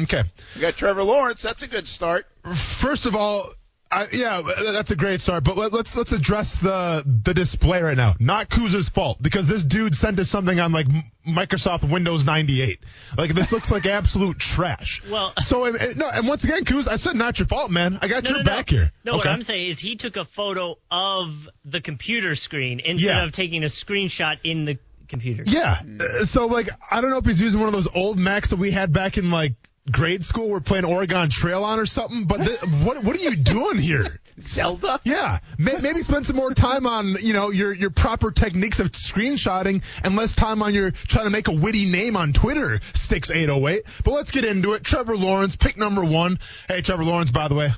[0.00, 0.24] okay.
[0.54, 1.42] We got Trevor Lawrence.
[1.42, 2.24] That's a good start.
[2.54, 3.50] First of all,
[3.94, 5.44] I, yeah, that's a great start.
[5.44, 8.14] But let, let's let's address the the display right now.
[8.18, 10.86] Not Kuz's fault because this dude sent us something on like
[11.26, 12.80] Microsoft Windows 98.
[13.16, 15.02] Like this looks like absolute trash.
[15.10, 17.98] Well- so uh, no, and once again, Kuz, I said not your fault, man.
[18.02, 18.78] I got No, your no, back no.
[18.78, 18.92] here.
[19.04, 19.30] No, what Okay.
[19.30, 23.24] I'm saying is he took a photo of the computer screen instead Yeah.
[23.24, 24.78] of taking a screenshot in the
[25.08, 25.44] computer.
[25.46, 25.80] Yeah.
[26.00, 28.56] Uh, So like, I don't know if he's using one of those old Macs that
[28.58, 29.52] we had back in like
[29.90, 30.48] grade school.
[30.48, 32.24] We're playing Oregon Trail on or something.
[32.26, 34.20] But th- what what are you doing here?
[34.40, 35.00] Zelda.
[35.04, 38.90] Yeah, May- maybe spend some more time on you know your your proper techniques of
[38.92, 42.80] screenshotting and less time on your trying to make a witty name on Twitter.
[42.94, 43.82] Sticks eight oh eight.
[44.04, 44.82] But let's get into it.
[44.82, 46.38] Trevor Lawrence, pick number one.
[46.68, 47.30] Hey, Trevor Lawrence.
[47.30, 47.68] By the way,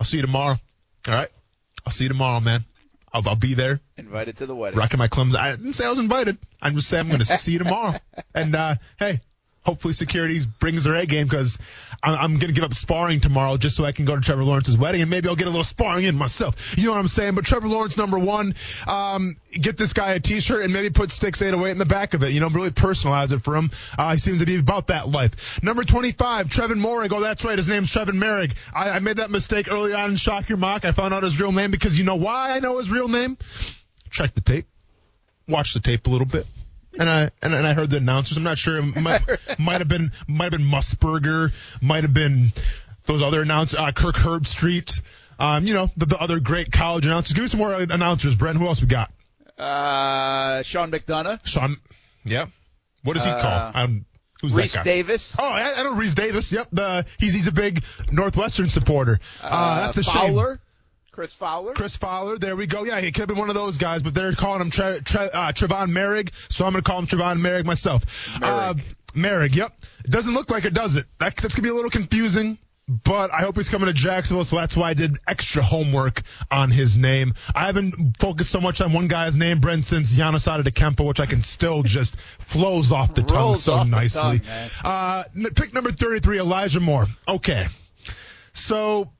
[0.00, 0.56] I'll see you tomorrow.
[1.06, 1.28] All right,
[1.84, 2.64] I'll see you tomorrow, man.
[3.12, 3.80] I'll, I'll be there.
[3.96, 4.78] Invited to the wedding.
[4.78, 5.38] Rocking my clumsy.
[5.38, 6.36] I didn't say I was invited.
[6.60, 7.98] I'm just saying I'm going to see you tomorrow.
[8.34, 9.20] And uh, hey,
[9.66, 11.58] hopefully security brings their A game because
[12.02, 14.44] I'm, I'm going to give up sparring tomorrow just so I can go to Trevor
[14.44, 16.78] Lawrence's wedding and maybe I'll get a little sparring in myself.
[16.78, 17.34] You know what I'm saying?
[17.34, 18.54] But Trevor Lawrence, number one,
[18.86, 22.22] um, get this guy a T-shirt and maybe put Sticks 808 in the back of
[22.22, 22.30] it.
[22.30, 23.70] You know, really personalize it for him.
[23.98, 25.60] Uh, he seems to be about that life.
[25.62, 27.12] Number 25, Trevon Moehrig.
[27.12, 27.58] Oh, that's right.
[27.58, 28.52] His name's Trevin Merrick.
[28.72, 30.84] I, I made that mistake early on in Shock Your Mock.
[30.84, 33.36] I found out his real name because you know why I know his real name?
[34.10, 34.66] Check the tape.
[35.48, 36.46] Watch the tape a little bit.
[36.98, 38.36] And I and, and I heard the announcers.
[38.36, 38.78] I'm not sure.
[38.78, 39.22] It might,
[39.58, 41.52] might have been might have been Musburger.
[41.82, 42.48] Might have been
[43.04, 43.78] those other announcers.
[43.78, 45.00] Uh, Kirk Herbstreit.
[45.38, 47.34] Um, you know the, the other great college announcers.
[47.34, 48.56] Give me some more announcers, Brent.
[48.58, 49.12] Who else we got?
[49.58, 51.46] Uh, Sean McDonough.
[51.46, 51.76] Sean.
[52.24, 52.46] Yeah.
[53.02, 53.82] What does he Uh, call?
[53.82, 54.04] Um,
[54.40, 54.82] who's Rece that guy?
[54.84, 55.36] Davis.
[55.38, 56.50] Oh, I, I know Rece Davis.
[56.52, 56.68] Yep.
[56.72, 59.20] The he's he's a big Northwestern supporter.
[59.42, 60.34] Uh, that's a shame.
[61.16, 61.72] Chris Fowler.
[61.72, 62.84] Chris Fowler, there we go.
[62.84, 65.30] Yeah, he could have been one of those guys, but they're calling him Tre- Tre-
[65.32, 68.04] uh, Trevon Merrick, so I'm going to call him Trevon Merrick myself.
[68.42, 68.74] Uh,
[69.14, 69.72] Merrick, yep.
[70.04, 71.06] It doesn't look like it, does it?
[71.18, 72.58] That, that's going to be a little confusing.
[72.86, 76.70] But I hope he's coming to Jacksonville, so that's why I did extra homework on
[76.70, 77.32] his name.
[77.54, 81.24] I haven't focused so much on one guy's name, Brent, since Giannis Adekempo, which I
[81.24, 84.40] can still just flows off the tongue Rolls so nicely.
[84.40, 85.24] tongue, uh,
[85.56, 87.06] pick number 33, Elijah Moore.
[87.26, 87.66] Okay.
[88.52, 89.10] So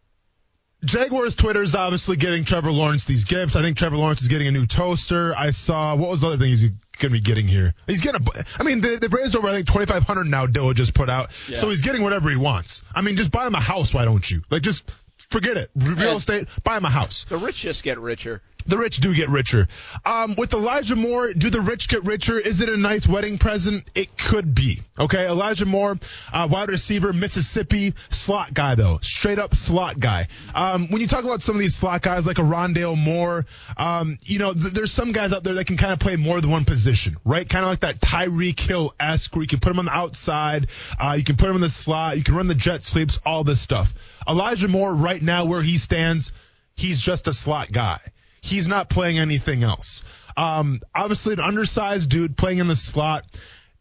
[0.87, 3.57] Jaguars Twitter is obviously getting Trevor Lawrence these gifts.
[3.57, 5.35] I think Trevor Lawrence is getting a new toaster.
[5.37, 7.75] I saw what was the other thing he's going to be getting here?
[7.87, 8.45] He's getting a.
[8.59, 10.47] I mean, they, they've raised over I think twenty five hundred now.
[10.47, 11.57] Dilla just put out, Yeah.
[11.57, 12.83] so he's getting whatever he wants.
[12.95, 13.93] I mean, just buy him a house.
[13.93, 14.43] Why don't you?
[14.51, 14.83] Like, just
[15.31, 15.71] forget it.
[15.75, 17.25] Real estate, buy him a house.
[17.29, 18.43] The rich just get richer.
[18.69, 19.69] The rich do get richer.
[20.05, 22.37] Um, with Elijah Moore, do the rich get richer?
[22.37, 23.85] Is it a nice wedding present?
[23.95, 24.81] It could be.
[24.99, 25.97] Okay, Elijah Moore,
[26.33, 30.27] uh, wide receiver, Mississippi, slot guy though, straight up slot guy.
[30.53, 34.19] Um, when you talk about some of these slot guys like a Rondale Moore, um,
[34.25, 36.51] you know, th- there's some guys out there that can kind of play more than
[36.51, 37.49] one position, right?
[37.49, 40.67] Kind of like that Tyreek Hill esque, where you can put him on the outside,
[40.99, 43.45] uh, you can put him in the slot, you can run the jet sweeps, all
[43.45, 43.95] this stuff.
[44.29, 46.33] Elijah Moore, right now where he stands,
[46.75, 48.01] he's just a slot guy.
[48.41, 50.03] He's not playing anything else.
[50.37, 53.25] Um, obviously, an undersized dude playing in the slot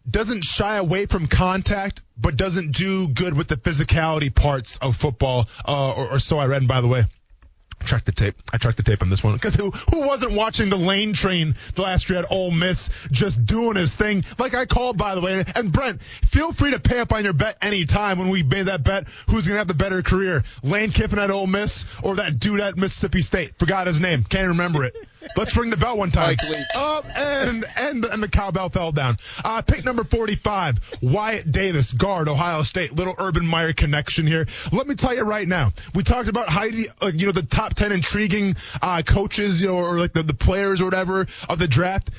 [0.10, 5.48] doesn't shy away from contact, but doesn't do good with the physicality parts of football,
[5.68, 6.68] uh, or, or so I read.
[6.68, 7.06] By the way,
[7.86, 8.36] I tracked the tape.
[8.52, 11.54] I tracked the tape on this one because who who wasn't watching the lane train
[11.76, 15.22] the last year at Ole Miss just doing his thing like I called by the
[15.22, 15.44] way.
[15.56, 18.84] And Brent, feel free to pay up on your bet anytime when we made that
[18.84, 19.08] bet.
[19.30, 22.76] Who's gonna have the better career, Lane Kiffin at Ole Miss or that dude at
[22.76, 23.60] Mississippi State?
[23.60, 24.24] Forgot his name.
[24.24, 24.96] Can't remember it.
[25.36, 26.38] Let's ring the bell one time.
[26.76, 29.18] Up and and and the cowbell fell down.
[29.44, 32.94] Uh, pick number 45, Wyatt Davis, guard, Ohio State.
[32.94, 34.48] Little Urban Meyer connection here.
[34.72, 35.74] Let me tell you right now.
[35.94, 39.78] We talked about Heidi, uh, you know, the top 10 intriguing uh, coaches, you know,
[39.78, 42.12] or like the, the players or whatever of the draft.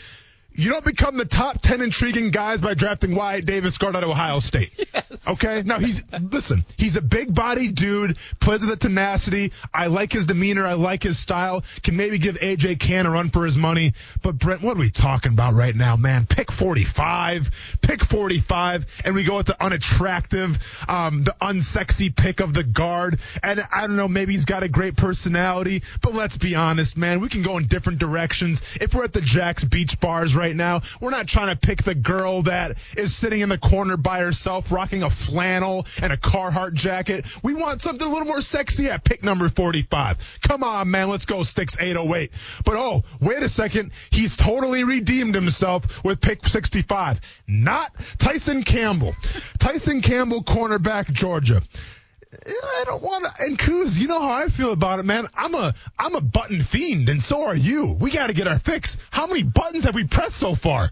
[0.59, 4.11] You don't become the top 10 intriguing guys by drafting Wyatt Davis, guard out of
[4.11, 4.73] Ohio State.
[5.27, 5.63] Okay?
[5.63, 9.53] Now he's, listen, he's a big body dude, plays with the tenacity.
[9.73, 10.65] I like his demeanor.
[10.65, 11.65] I like his style.
[11.83, 13.95] Can maybe give AJ Cann a run for his money.
[14.23, 16.27] But Brent, what are we talking about right now, man?
[16.27, 17.51] Pick 45.
[17.81, 18.87] Pick 45.
[19.05, 23.19] And we go with the unattractive, um, the unsexy pick of the guard.
[23.43, 27.21] And I don't know, maybe he's got a great personality, but let's be honest, man.
[27.21, 28.61] We can go in different directions.
[28.81, 31.95] If we're at the Jax Beach Bars right now, we're not trying to pick the
[31.95, 36.75] girl that is sitting in the corner by herself, rocking a flannel and a Carhartt
[36.75, 37.25] jacket.
[37.43, 40.19] We want something a little more sexy at pick number 45.
[40.43, 41.09] Come on, man.
[41.09, 42.31] Let's go, Sticks 808.
[42.65, 43.93] But oh, wait a second.
[44.11, 47.21] He's totally redeemed himself with pick 65.
[47.49, 49.15] Not Tyson Campbell.
[49.59, 51.63] Tyson Campbell, cornerback, Georgia.
[52.33, 53.33] I don't want to.
[53.45, 55.29] And Kuz, you know how I feel about it, man.
[55.35, 57.97] I'm a I'm a button fiend, and so are you.
[58.01, 58.97] We got to get our fix.
[59.11, 60.91] How many buttons have we pressed so far?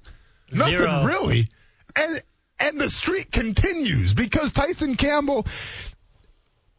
[0.53, 1.05] Nothing Zero.
[1.05, 1.49] really.
[1.97, 2.23] And
[2.59, 5.47] and the streak continues because Tyson Campbell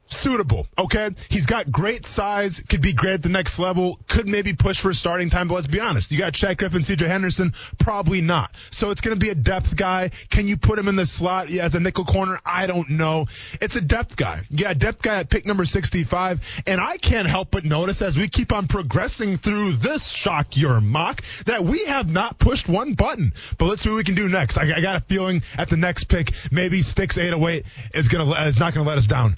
[0.07, 0.67] suitable.
[0.77, 4.79] Okay, he's got great size, could be great at the next level, could maybe push
[4.79, 5.47] for a starting time.
[5.47, 7.07] But let's be honest, you got Shaq Griffin, C.J.
[7.07, 8.51] Henderson, probably not.
[8.71, 10.11] So it's going to be a depth guy.
[10.29, 11.49] Can you put him in the slot?
[11.49, 13.25] Yeah, as a nickel corner, I don't know.
[13.61, 14.41] It's a depth guy.
[14.49, 16.41] Yeah, depth guy at pick number 65.
[16.67, 20.81] And I can't help but notice as we keep on progressing through this shock your
[20.81, 23.33] mock that we have not pushed one button.
[23.57, 24.57] But let's see what we can do next.
[24.57, 28.59] I, I got a feeling at the next pick, maybe Sticks 808 is gonna is
[28.59, 29.37] not gonna let us down.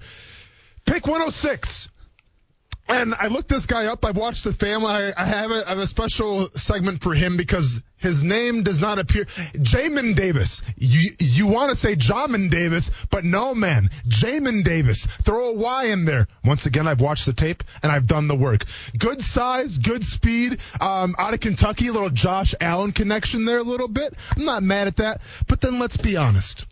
[0.87, 1.89] Pick 106.
[2.89, 4.05] And I looked this guy up.
[4.05, 4.89] I've watched the family.
[4.89, 8.79] I, I have a, I have a special segment for him because his name does
[8.79, 9.25] not appear.
[9.55, 10.61] Jamin Davis.
[10.77, 13.89] You you want to say Jamin Davis, but no man.
[14.07, 15.05] Jamin Davis.
[15.05, 16.27] Throw a Y in there.
[16.45, 18.63] Once again, I've watched the tape and I've done the work.
[18.97, 20.59] Good size, good speed.
[20.79, 24.13] Um, out of Kentucky, a little Josh Allen connection there a little bit.
[24.37, 25.19] I'm not mad at that.
[25.47, 26.65] But then let's be honest.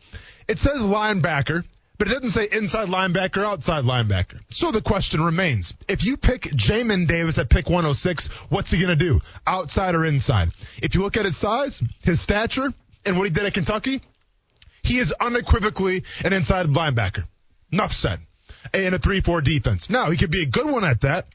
[0.47, 1.65] It says linebacker.
[1.97, 4.39] But it doesn't say inside linebacker, outside linebacker.
[4.49, 5.73] So the question remains.
[5.87, 9.21] If you pick Jamin Davis at pick 106, what's he going to do?
[9.47, 10.51] Outside or inside?
[10.81, 12.73] If you look at his size, his stature,
[13.05, 14.01] and what he did at Kentucky,
[14.83, 17.25] he is unequivocally an inside linebacker.
[17.71, 18.19] Enough said.
[18.73, 19.89] In a 3-4 defense.
[19.89, 21.27] Now, he could be a good one at that,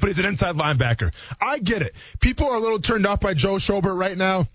[0.00, 1.12] but he's an inside linebacker.
[1.40, 1.94] I get it.
[2.20, 4.48] People are a little turned off by Joe Schobert right now.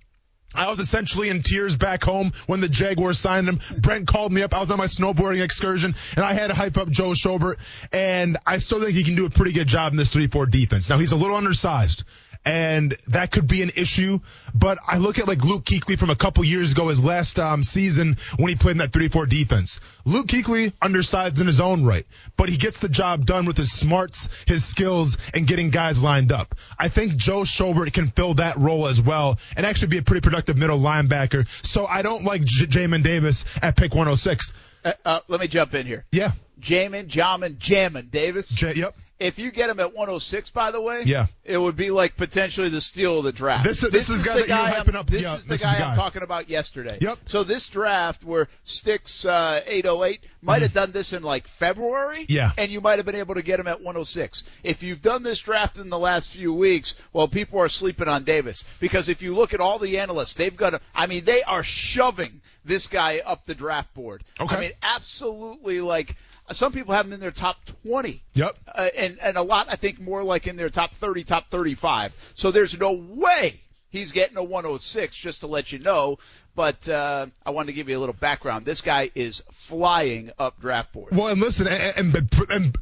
[0.53, 3.59] I was essentially in tears back home when the Jaguars signed him.
[3.77, 4.53] Brent called me up.
[4.53, 7.57] I was on my snowboarding excursion and I had to hype up Joe Schobert
[7.93, 10.89] and I still think he can do a pretty good job in this 3-4 defense.
[10.89, 12.03] Now he's a little undersized
[12.45, 14.19] and that could be an issue.
[14.53, 17.63] But I look at like Luke Kuechly from a couple years ago, his last um,
[17.63, 19.79] season when he played in that 3-4 defense.
[20.05, 22.05] Luke Kuechly undersized in his own right,
[22.37, 26.31] but he gets the job done with his smarts, his skills, and getting guys lined
[26.31, 26.55] up.
[26.77, 30.21] I think Joe Schobert can fill that role as well and actually be a pretty
[30.21, 31.47] productive middle linebacker.
[31.61, 34.53] So I don't like J- Jamin Davis at pick 106.
[34.83, 36.05] Uh, uh, let me jump in here.
[36.11, 36.31] Yeah.
[36.59, 38.49] Jamin, Jamin, Jamin Davis.
[38.49, 38.95] J- yep.
[39.19, 41.27] If you get him at 106, by the way, Yeah.
[41.43, 43.65] it would be like potentially the steal of the draft.
[43.65, 45.09] This is- this is the guy that you were I'm- up.
[45.09, 46.97] This Yeah, is the this is guy the I'm talking about yesterday.
[47.01, 47.19] Yep.
[47.25, 52.25] So this draft where Sticks uh, 808 might have done this in like February.
[52.29, 52.51] Yeah.
[52.57, 54.43] And you might have been able to get him at 106.
[54.63, 58.23] If you've done this draft in the last few weeks, well, people are sleeping on
[58.23, 60.75] Davis because if you look at all the analysts, they've got.
[60.75, 64.23] A, I mean, they are shoving this guy up the draft board.
[64.39, 64.55] Okay.
[64.55, 66.15] I mean, absolutely like.
[66.51, 68.57] Some people have him in their top 20 Yep.
[68.73, 72.13] uh, and and a lot I think more like in their top 30, top 35.
[72.33, 75.15] So there's no way he's getting a 106.
[75.15, 76.17] Just to let you know.
[76.55, 78.65] But uh, I wanted to give you a little background.
[78.65, 81.15] This guy is flying up draft board.
[81.15, 82.77] Well, and listen, and, and, and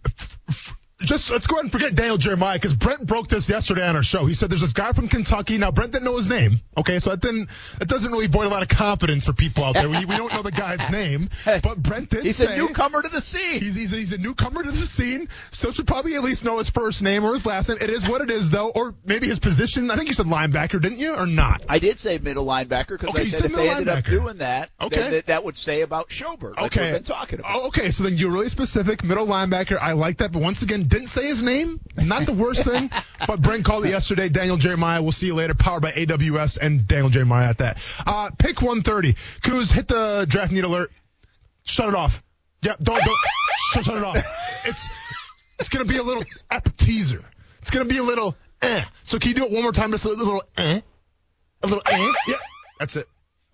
[1.02, 4.02] just let's go ahead and forget Daniel Jeremiah because Brent broke this yesterday on our
[4.04, 4.26] show.
[4.26, 5.58] He said there's this guy from Kentucky.
[5.60, 6.60] Now Brent didn't know his name.
[6.76, 9.74] Okay, so that didn't that doesn't really void a lot of confidence for people out
[9.74, 9.90] there.
[9.90, 13.10] We, we don't know the guy's name, but Brent did He's say a newcomer to
[13.10, 13.62] the scene.
[13.62, 16.70] He's, he's, he's a newcomer to the scene, so should probably at least know his
[16.70, 17.78] first name or his last name.
[17.80, 19.92] It is what it is, though, or maybe his position.
[19.92, 21.64] I think you said linebacker, didn't you, or not?
[21.70, 24.06] I did say middle linebacker because Okay, I said said if they middle ended up
[24.06, 25.12] doing that, Okay.
[25.12, 26.58] that, that would say about Schobert.
[26.58, 26.86] Okay.
[26.86, 27.52] we've been talking about.
[27.54, 29.78] Oh, okay, so then you're really specific, middle linebacker.
[29.80, 31.80] I like that, but once again, didn't say his name.
[31.98, 32.90] Not the worst thing,
[33.28, 34.30] but Brent called it yesterday.
[34.30, 35.02] Daniel Jeremiah.
[35.02, 35.54] We'll see you later.
[35.54, 37.78] Powered by AWS and Daniel Jeremiah at that.
[38.06, 39.14] Uh, pick 130.
[39.42, 40.92] Kuz, hit the draft need alert.
[41.64, 42.24] Shut it off.
[42.62, 43.18] Yeah, don't don't
[43.72, 44.18] shut, shut it off.
[44.66, 44.90] It's
[45.60, 47.24] it's gonna be a little appetizer.
[47.62, 48.84] It's gonna be a little eh.
[49.04, 49.92] So can you do it one more time?
[49.92, 50.82] Just a little eh,
[51.64, 52.12] a little eh.
[52.28, 52.36] Yeah,
[52.80, 53.08] that's it.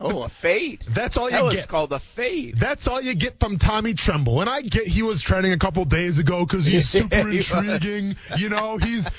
[0.05, 0.81] Oh, a fade.
[0.89, 1.67] That's all you That was get.
[1.69, 2.57] called a fade.
[2.57, 4.41] That's all you get from Tommy Tremble.
[4.41, 7.37] And I get he was trending a couple days ago because he's super Yeah, he
[7.37, 7.51] was.
[7.51, 8.15] intriguing.
[8.37, 9.09] You know, he's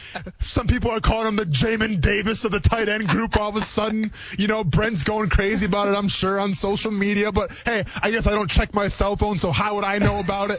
[0.41, 3.35] some people are calling him the Jamin Davis of the tight end group.
[3.39, 5.97] All of a sudden, you know, Brent's going crazy about it.
[5.97, 7.33] I'm sure on social media.
[7.33, 10.21] But hey, I guess I don't check my cell phone, so how would I know
[10.21, 10.59] about it?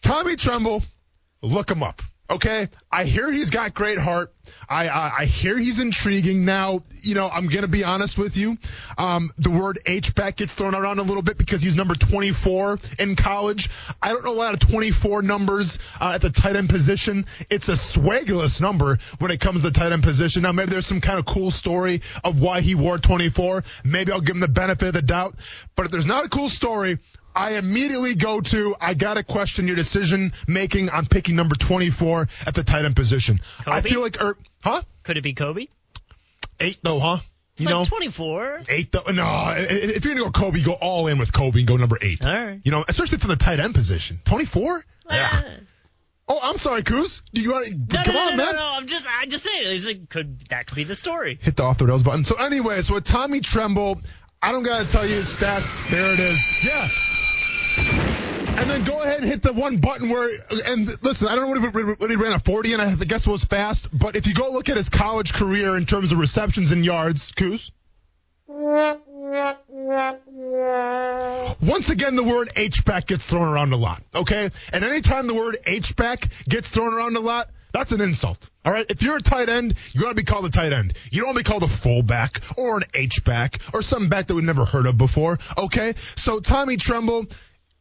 [0.00, 0.82] Tommy Tremble,
[1.42, 2.00] look him up.
[2.28, 4.32] Okay, I hear he's got great heart.
[4.68, 6.44] I I, I hear he's intriguing.
[6.44, 8.58] Now, you know, I'm gonna be honest with you.
[8.98, 12.78] Um, the word H back gets thrown around a little bit because he's number 24
[12.98, 13.70] in college.
[14.02, 17.26] I don't know a lot of 24 numbers uh, at the tight end position.
[17.50, 20.42] It's a swaggerless number when it comes to the tight end position.
[20.42, 23.64] Now, maybe there's some kind of cool story of why he wore 24.
[23.84, 25.36] Maybe I'll give him the benefit of the doubt.
[25.74, 26.98] But if there's not a cool story,
[27.36, 32.54] I immediately go to I gotta question your decision making on picking number 24 at
[32.54, 33.40] the tight end position.
[33.66, 34.82] I feel like, er, huh?
[35.02, 35.66] Could it be Kobe?
[36.60, 37.18] Eight though, huh?
[37.58, 38.62] You like know, 24.
[38.68, 39.10] eight though.
[39.12, 41.76] No, i- i- if you're gonna go Kobe, go all in with Kobe and go
[41.76, 42.24] number eight.
[42.24, 42.60] All right.
[42.64, 44.20] You know, especially from the tight end position.
[44.26, 44.84] 24?
[45.08, 45.44] Ah.
[46.28, 47.22] Oh, I'm sorry, Kuz.
[47.32, 48.56] Do you want to No, come no, no, on, no, man?
[48.56, 51.38] no, I'm just, I just saying, it's like, could that could be the story?
[51.40, 52.24] Hit the off the rails button.
[52.24, 54.02] So anyway, so with Tommy Tremble,
[54.42, 55.88] I don't gotta tell you his stats.
[55.90, 56.38] There it is.
[56.64, 56.88] Yeah.
[58.58, 60.30] And then go ahead and hit the one button where,
[60.66, 63.44] and listen, I don't know what he, ran a 40 and I guess it was
[63.44, 66.84] fast, but if you go look at his college career in terms of receptions and
[66.84, 67.70] yards, Kuz.
[71.60, 74.50] Once again, the word H-back gets thrown around a lot, okay?
[74.72, 78.48] And anytime the word H-back gets thrown around a lot, that's an insult.
[78.64, 78.86] All right.
[78.88, 80.94] If you're a tight end, you to be called a tight end.
[81.10, 84.28] You don't want to be called a fullback or an H back or some back
[84.28, 85.38] that we've never heard of before.
[85.58, 85.94] Okay.
[86.14, 87.26] So Tommy Tremble,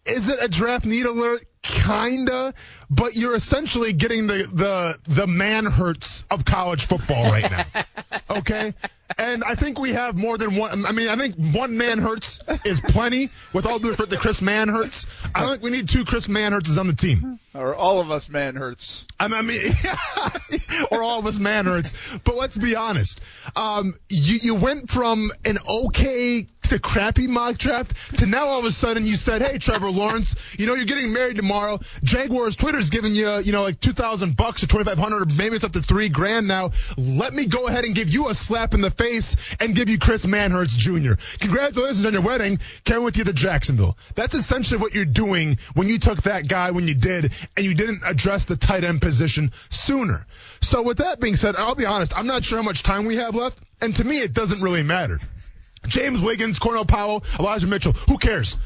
[0.05, 1.45] is it a draft need alert?
[1.61, 2.53] Kinda,
[2.91, 7.83] but you're essentially getting the the the Manhertz of college football right now.
[8.27, 8.73] Okay,
[9.17, 10.85] and I think we have more than one.
[10.85, 13.29] I mean, I think one Manhertz is plenty.
[13.53, 16.77] With all due respect to Chris Manhertz, I don't think we need two Chris Manhertz
[16.77, 17.39] on the team.
[17.53, 19.05] Or all of us man hurts.
[19.19, 21.93] I mean, I mean or all of us man hurts.
[22.23, 23.21] But let's be honest.
[23.55, 28.65] Um, you, you went from an okay to crappy mock draft to now all of
[28.65, 31.79] a sudden you said, hey, Trevor Lawrence, you know, you're getting married tomorrow.
[32.03, 35.73] Jaguars Twitter's giving you, you know, like 2,000 bucks or 2,500 or maybe it's up
[35.73, 36.71] to three grand now.
[36.97, 39.97] Let me go ahead and give you a slap in the face and give you
[39.97, 41.13] Chris Manhertz Jr.
[41.39, 42.59] Congratulations on your wedding.
[42.83, 43.97] Came with you to Jacksonville.
[44.15, 47.73] That's essentially what you're doing when you took that guy when you did and you
[47.73, 50.25] didn't address the tight end position sooner.
[50.61, 53.17] So with that being said, I'll be honest, I'm not sure how much time we
[53.17, 53.59] have left.
[53.81, 55.19] And to me, it doesn't really matter.
[55.87, 58.57] James Wiggins, Cornell Powell, Elijah Mitchell, who cares?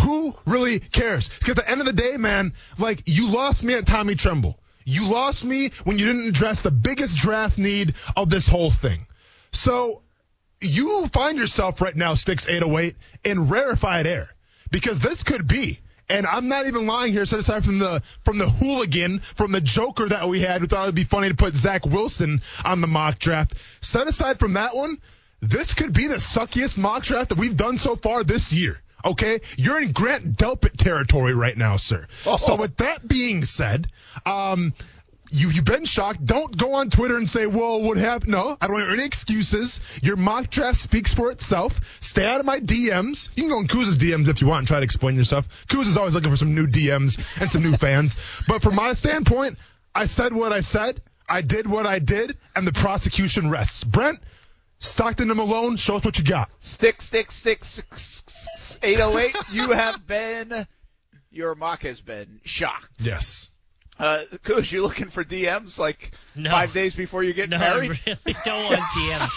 [0.00, 1.28] Who really cares?
[1.28, 4.58] Because at the end of the day, man, like you lost me at Tommy Tremble.
[4.84, 9.06] You lost me when you didn't address the biggest draft need of this whole thing.
[9.52, 10.02] So
[10.60, 14.30] you find yourself right now, Sticks 808, in rarefied air
[14.70, 15.78] because this could be.
[16.08, 19.60] And I'm not even lying here, set aside from the from the hooligan, from the
[19.62, 22.86] joker that we had who thought it'd be funny to put Zach Wilson on the
[22.86, 23.54] mock draft.
[23.80, 25.00] Set aside from that one,
[25.50, 28.80] this could be the suckiest mock draft that we've done so far this year.
[29.04, 32.06] Okay, you're in Grant Delpit territory right now, sir.
[32.24, 32.36] Oh.
[32.36, 33.88] So with that being said,
[34.24, 34.72] um,
[35.30, 36.24] you you've been shocked.
[36.24, 39.80] Don't go on Twitter and say, "Well, what happened?" No, I don't want any excuses.
[40.00, 41.80] Your mock draft speaks for itself.
[42.00, 43.28] Stay out of my DMs.
[43.36, 45.48] You can go in Kuz's DMs if you want and try to explain yourself.
[45.68, 48.16] Kuz is always looking for some new DMs and some new fans.
[48.48, 49.58] But from my standpoint,
[49.94, 51.02] I said what I said.
[51.28, 53.84] I did what I did, and the prosecution rests.
[53.84, 54.20] Brent,
[54.84, 56.50] Stockton and Malone, show us what you got.
[56.60, 59.36] Stick, stick, stick, six, six, 808.
[59.52, 60.66] You have been,
[61.30, 62.88] your mock has been shocked.
[62.98, 63.50] Yes.
[63.96, 66.50] Uh, Kuz, you looking for DMs like No.
[66.50, 67.92] five days before you get No, married?
[68.06, 69.30] I really don't want DMs.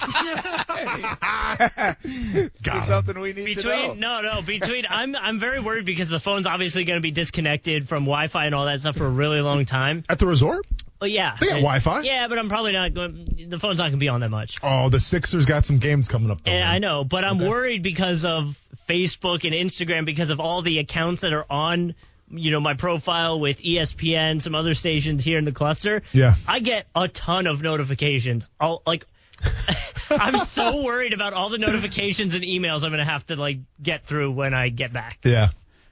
[2.63, 3.75] Got Is something we need to know.
[3.75, 7.11] Between no, no, between I'm I'm very worried because the phone's obviously going to be
[7.11, 10.03] disconnected from Wi-Fi and all that stuff for a really long time.
[10.09, 10.65] At the resort?
[10.99, 12.01] But yeah, They got And- Wi-Fi.
[12.01, 13.47] Yeah, but I'm probably not going.
[13.49, 14.57] The phone's not going to be on that much.
[14.63, 16.43] Oh, the Sixers got some games coming up.
[16.43, 16.73] Though, And man.
[16.73, 21.21] I know, but I'm worried because of Facebook and Instagram because of all the accounts
[21.21, 21.93] that are on,
[22.31, 26.01] you know, my profile with ESPN, some other stations here in the cluster.
[26.13, 26.35] Yeah.
[26.47, 28.45] I get a ton of notifications.
[28.59, 29.05] I'll like.
[30.09, 33.59] I'm so worried about all the notifications and emails I'm going to have to like
[33.81, 35.19] get through when I get back.
[35.23, 35.49] Yeah.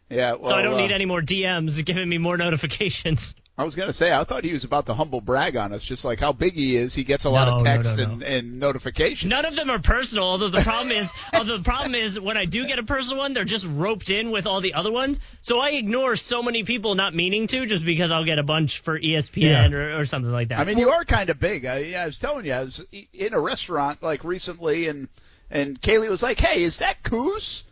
[0.09, 3.35] Yeah, well, so I don't uh, need any more DMs giving me more notifications.
[3.57, 6.03] I was gonna say, I thought he was about to humble brag on us, just
[6.03, 6.93] like how big he is.
[6.93, 8.11] He gets a lot No, of no, texts no, no.
[8.15, 9.29] And, and notifications.
[9.29, 10.25] None of them are personal.
[10.25, 13.31] Although the problem is, although the problem is when I do get a personal one,
[13.31, 15.21] they're just roped in with all the other ones.
[15.39, 18.79] So I ignore so many people not meaning to, just because I'll get a bunch
[18.81, 19.71] for ESPN Yeah.
[19.71, 20.59] or, or something like that.
[20.59, 21.65] I mean, you are kind of big.
[21.65, 25.07] I, I was telling you, I was in a restaurant like recently, and
[25.49, 27.63] and Kaylee was like, "Hey, is that Kuz?"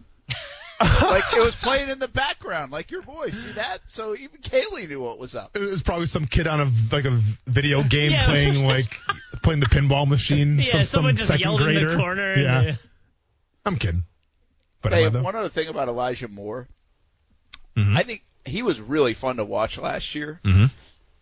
[1.01, 3.33] like it was playing in the background, like your voice.
[3.33, 3.79] See that?
[3.85, 5.55] So even Kaylee knew what was up.
[5.55, 8.99] It was probably some kid on a like a video game Yeah, playing just- like
[9.41, 10.57] playing the pinball machine.
[10.59, 11.79] yeah, some, someone some just second yelled grader.
[11.79, 12.35] in the corner.
[12.37, 12.73] Yeah, And, uh,
[13.65, 14.03] I'm kidding.
[14.81, 15.23] But Hey, am I though?
[15.23, 16.67] one other thing about Elijah Moore,
[17.77, 17.97] Mhm.
[17.97, 20.39] I think he was really fun to watch last year.
[20.45, 20.69] Mhm.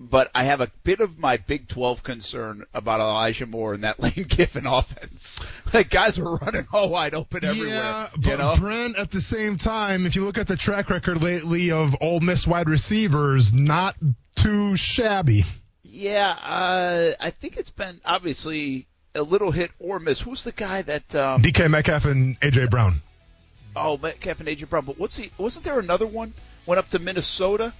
[0.10, 4.00] But I have a bit of my Big 12 concern about Elijah Moore and that
[4.02, 5.40] Lane Kiffin offense.
[5.74, 7.76] Like guys were running all wide open everywhere.
[7.76, 8.56] Yeah, but you know?
[8.58, 12.20] Brent, at the same time, if you look at the track record lately of Ole
[12.20, 13.96] Miss wide receivers, not
[14.36, 15.46] too shabby.
[15.84, 20.20] Yeah, uh, I think it's been obviously a little hit or miss.
[20.20, 21.16] Who's the guy that?
[21.16, 23.02] Um, DK Metcalf and AJ Brown.
[23.76, 24.86] oh, Metcalf and AJ Brown.
[24.86, 25.32] But what's he?
[25.38, 26.34] Wasn't there another one?
[26.66, 27.74] Went up to Minnesota.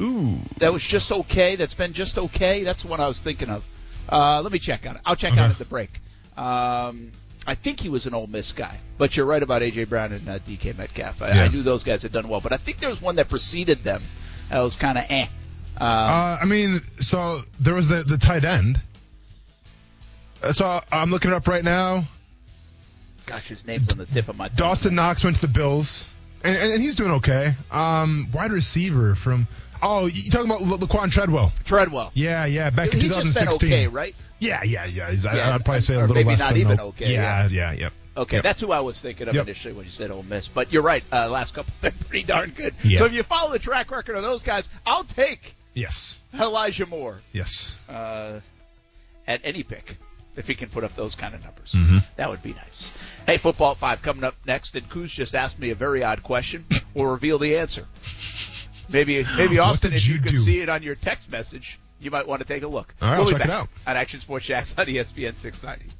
[0.00, 0.38] Ooh.
[0.58, 1.56] That was just okay.
[1.56, 2.64] That's been just okay.
[2.64, 3.64] That's the one I was thinking of.
[4.08, 5.02] Uh, let me check on it.
[5.04, 5.40] I'll check Okay.
[5.40, 5.90] on it at the break.
[6.36, 7.12] Um,
[7.46, 10.28] I think he was an Ole Miss guy, but you're right about AJ Brown and
[10.28, 11.22] uh, DK Metcalf.
[11.22, 11.44] I, Yeah.
[11.44, 13.84] I knew those guys had done well, but I think there was one that preceded
[13.84, 14.02] them.
[14.50, 15.26] That was kind of eh.
[15.78, 18.80] Um, Uh, I mean, so there was the the tight end.
[20.42, 22.04] Uh, So I'm looking it up right now.
[23.26, 24.56] gosh, his name's on the tip of my tongue.
[24.56, 26.04] Dawson Knox went to the Bills,
[26.42, 27.54] and, and, and he's doing okay.
[27.70, 29.46] Um, wide receiver from
[29.82, 31.52] oh, you talking about La- Laquon Treadwell?
[31.64, 32.10] Treadwell.
[32.14, 33.72] Yeah, yeah, back in He's just been 2016.
[33.72, 34.14] okay, right?
[34.38, 35.10] Yeah, yeah, yeah.
[35.10, 37.12] He's, I- Yeah, I'd probably say a little maybe less not than even no- okay,
[37.12, 37.88] Yeah, yeah, yeah.
[38.16, 38.42] Okay, Yep.
[38.42, 39.46] that's who I was thinking of Yep.
[39.46, 40.48] initially when you said Ole Miss.
[40.48, 41.04] But you're right.
[41.12, 42.74] Uh, last couple been pretty darn good.
[42.82, 42.98] Yeah.
[42.98, 47.20] So if you follow the track record of those guys, I'll take Yes, Elijah Moore
[47.32, 47.76] yes.
[47.88, 48.40] uh,
[49.28, 49.96] at any pick
[50.36, 51.72] if he can put up those kind of numbers.
[51.72, 51.98] Mm-hmm.
[52.16, 52.92] That would be nice.
[53.26, 56.64] Hey, football five coming up next, and Kuz just asked me a very odd question.
[56.94, 57.86] we'll reveal the answer.
[58.92, 62.10] Maybe, maybe Austin, did if you, you could see it on your text message, you
[62.10, 62.94] might want to take a look.
[63.00, 63.68] All right, we'll I'll be check it out.
[63.86, 65.94] on Action Sports Jax on ESPN 690.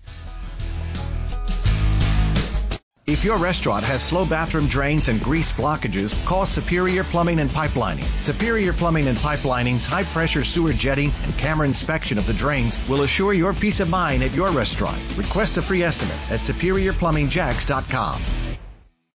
[3.06, 8.04] If your restaurant has slow bathroom drains and grease blockages, call Superior Plumbing and Pipelining.
[8.22, 13.02] Superior Plumbing and Pipelining's high pressure sewer jetting and camera inspection of the drains will
[13.02, 15.00] assure your peace of mind at your restaurant.
[15.16, 18.22] Request a free estimate at superiorplumbingjax.com.